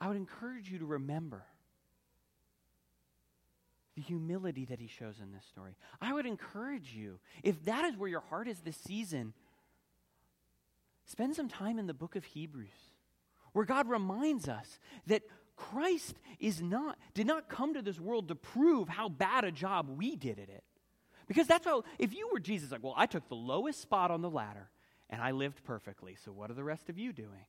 I 0.00 0.08
would 0.08 0.16
encourage 0.16 0.70
you 0.70 0.78
to 0.78 0.86
remember 0.86 1.44
the 3.94 4.02
humility 4.02 4.64
that 4.66 4.80
he 4.80 4.86
shows 4.86 5.20
in 5.20 5.32
this 5.32 5.44
story. 5.44 5.76
I 6.00 6.12
would 6.12 6.26
encourage 6.26 6.94
you, 6.94 7.18
if 7.42 7.64
that 7.64 7.84
is 7.84 7.96
where 7.96 8.08
your 8.08 8.20
heart 8.20 8.48
is 8.48 8.60
this 8.60 8.76
season, 8.76 9.34
spend 11.06 11.36
some 11.36 11.48
time 11.48 11.78
in 11.78 11.86
the 11.86 11.94
book 11.94 12.16
of 12.16 12.24
Hebrews, 12.24 12.68
where 13.52 13.66
God 13.66 13.88
reminds 13.88 14.48
us 14.48 14.78
that 15.06 15.22
Christ 15.56 16.16
is 16.40 16.62
not, 16.62 16.98
did 17.12 17.26
not 17.26 17.48
come 17.48 17.74
to 17.74 17.82
this 17.82 18.00
world 18.00 18.28
to 18.28 18.34
prove 18.34 18.88
how 18.88 19.08
bad 19.08 19.44
a 19.44 19.52
job 19.52 19.88
we 19.90 20.16
did 20.16 20.38
at 20.38 20.48
it. 20.48 20.64
Because 21.28 21.46
that's 21.46 21.66
how, 21.66 21.84
if 21.98 22.14
you 22.14 22.30
were 22.32 22.40
Jesus, 22.40 22.72
like, 22.72 22.82
well, 22.82 22.94
I 22.96 23.06
took 23.06 23.28
the 23.28 23.34
lowest 23.34 23.80
spot 23.80 24.10
on 24.10 24.22
the 24.22 24.30
ladder 24.30 24.70
and 25.10 25.20
I 25.20 25.32
lived 25.32 25.62
perfectly, 25.64 26.16
so 26.24 26.32
what 26.32 26.50
are 26.50 26.54
the 26.54 26.64
rest 26.64 26.88
of 26.88 26.98
you 26.98 27.12
doing? 27.12 27.46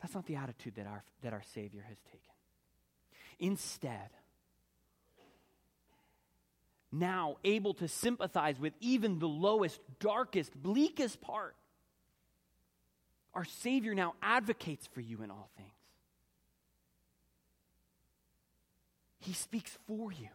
That's 0.00 0.14
not 0.14 0.26
the 0.26 0.36
attitude 0.36 0.76
that 0.76 0.86
our, 0.86 1.04
that 1.22 1.32
our 1.32 1.42
Savior 1.54 1.84
has 1.86 1.98
taken. 2.06 2.20
Instead, 3.38 4.10
now 6.90 7.36
able 7.44 7.74
to 7.74 7.88
sympathize 7.88 8.58
with 8.58 8.72
even 8.80 9.18
the 9.18 9.28
lowest, 9.28 9.80
darkest, 10.00 10.54
bleakest 10.54 11.20
part, 11.20 11.54
our 13.34 13.44
Savior 13.44 13.94
now 13.94 14.14
advocates 14.22 14.86
for 14.86 15.00
you 15.00 15.22
in 15.22 15.30
all 15.30 15.50
things. 15.56 15.68
He 19.20 19.32
speaks 19.32 19.76
for 19.86 20.10
you. 20.12 20.28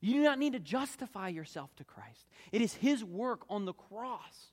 You 0.00 0.14
do 0.14 0.22
not 0.22 0.38
need 0.38 0.52
to 0.52 0.58
justify 0.58 1.28
yourself 1.28 1.74
to 1.76 1.84
Christ. 1.84 2.26
It 2.52 2.60
is 2.60 2.74
His 2.74 3.04
work 3.04 3.42
on 3.48 3.64
the 3.64 3.72
cross, 3.72 4.50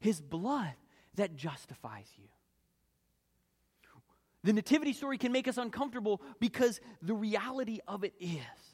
His 0.00 0.20
blood, 0.20 0.74
that 1.14 1.36
justifies 1.36 2.06
you. 2.16 2.28
The 4.42 4.52
nativity 4.52 4.92
story 4.92 5.18
can 5.18 5.32
make 5.32 5.48
us 5.48 5.58
uncomfortable 5.58 6.22
because 6.40 6.80
the 7.02 7.14
reality 7.14 7.80
of 7.86 8.04
it 8.04 8.14
is 8.18 8.69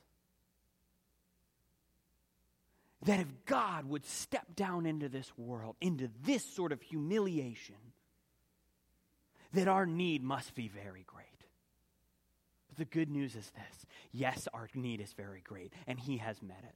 that 3.06 3.20
if 3.20 3.28
God 3.46 3.88
would 3.88 4.04
step 4.04 4.56
down 4.56 4.84
into 4.84 5.08
this 5.08 5.32
world, 5.38 5.76
into 5.80 6.10
this 6.24 6.44
sort 6.44 6.72
of 6.72 6.82
humiliation, 6.82 7.76
that 9.52 9.68
our 9.68 9.86
need 9.86 10.22
must 10.22 10.54
be 10.54 10.68
very 10.68 11.04
great. 11.06 11.26
But 12.68 12.78
the 12.78 12.84
good 12.84 13.08
news 13.08 13.36
is 13.36 13.50
this 13.50 13.86
yes, 14.12 14.48
our 14.52 14.68
need 14.74 15.00
is 15.00 15.12
very 15.12 15.40
great, 15.40 15.72
and 15.86 15.98
He 15.98 16.16
has 16.18 16.42
met 16.42 16.62
it. 16.64 16.74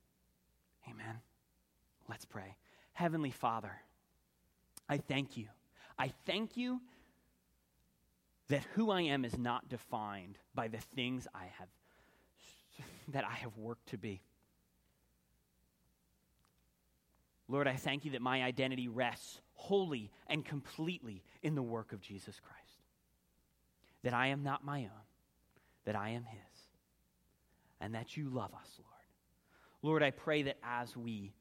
Amen. 0.89 1.17
Let's 2.09 2.25
pray. 2.25 2.57
Heavenly 2.93 3.33
Father, 3.33 3.73
I 4.89 4.99
thank 4.99 5.37
you. 5.37 5.49
I 5.99 6.13
thank 6.27 6.57
you 6.57 6.81
that 8.49 8.65
who 8.75 8.91
I 8.91 9.03
am 9.03 9.25
is 9.25 9.37
not 9.37 9.69
defined 9.69 10.39
by 10.55 10.69
the 10.69 10.79
things 10.79 11.27
I 11.35 11.47
have 11.59 11.69
that 13.09 13.25
I 13.25 13.35
have 13.35 13.57
worked 13.57 13.89
to 13.89 13.99
be. 13.99 14.21
Lord, 17.51 17.67
I 17.67 17.75
thank 17.75 18.05
you 18.05 18.13
that 18.13 18.23
my 18.23 18.45
identity 18.45 18.87
rests 18.87 19.41
wholly 19.55 20.13
and 20.29 20.45
completely 20.45 21.25
in 21.43 21.57
the 21.57 21.63
work 21.63 21.93
of 21.93 22.01
Jesus 22.01 22.39
Christ. 22.39 22.61
That 24.05 24.15
I 24.15 24.29
am 24.29 24.45
not 24.45 24.65
my 24.65 24.83
own, 24.83 25.07
that 25.85 25.97
I 25.97 26.11
am 26.11 26.25
His, 26.25 26.41
and 27.81 27.95
that 27.97 28.17
you 28.17 28.31
love 28.31 28.53
us, 28.55 28.79
Lord. 28.79 28.87
Lord, 29.83 30.03
I 30.03 30.11
pray 30.13 30.43
that 30.43 30.59
as 30.63 30.97
we 30.97 31.33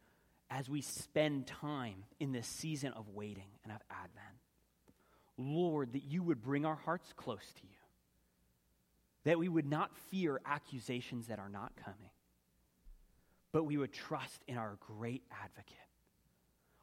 as 0.51 0.67
we 0.67 0.81
spend 0.81 1.45
time 1.45 2.05
in 2.19 2.31
this 2.31 2.47
season 2.47 2.91
of 2.93 3.07
waiting 3.09 3.51
and 3.63 3.71
of 3.71 3.79
Advent, 3.91 4.39
Lord, 5.37 5.93
that 5.93 6.05
you 6.05 6.23
would 6.23 6.41
bring 6.41 6.65
our 6.65 6.75
hearts 6.75 7.13
close 7.15 7.53
to 7.57 7.61
you, 7.61 7.75
that 9.25 9.37
we 9.37 9.47
would 9.47 9.69
not 9.69 9.95
fear 10.09 10.41
accusations 10.47 11.27
that 11.27 11.37
are 11.37 11.49
not 11.49 11.73
coming, 11.75 12.09
but 13.51 13.65
we 13.65 13.77
would 13.77 13.93
trust 13.93 14.43
in 14.47 14.57
our 14.57 14.79
great 14.87 15.21
advocate 15.31 15.88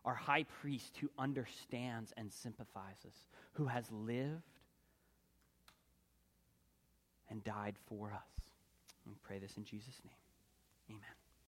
our 0.06 0.14
high 0.14 0.44
priest 0.44 0.96
who 1.00 1.10
understands 1.18 2.12
and 2.16 2.32
sympathizes, 2.32 3.24
who 3.54 3.66
has 3.66 3.84
lived 3.90 4.42
and 7.28 7.42
died 7.42 7.74
for 7.88 8.12
us. 8.12 8.52
We 9.04 9.14
pray 9.22 9.38
this 9.38 9.56
in 9.56 9.64
Jesus' 9.64 10.00
name. 10.04 11.00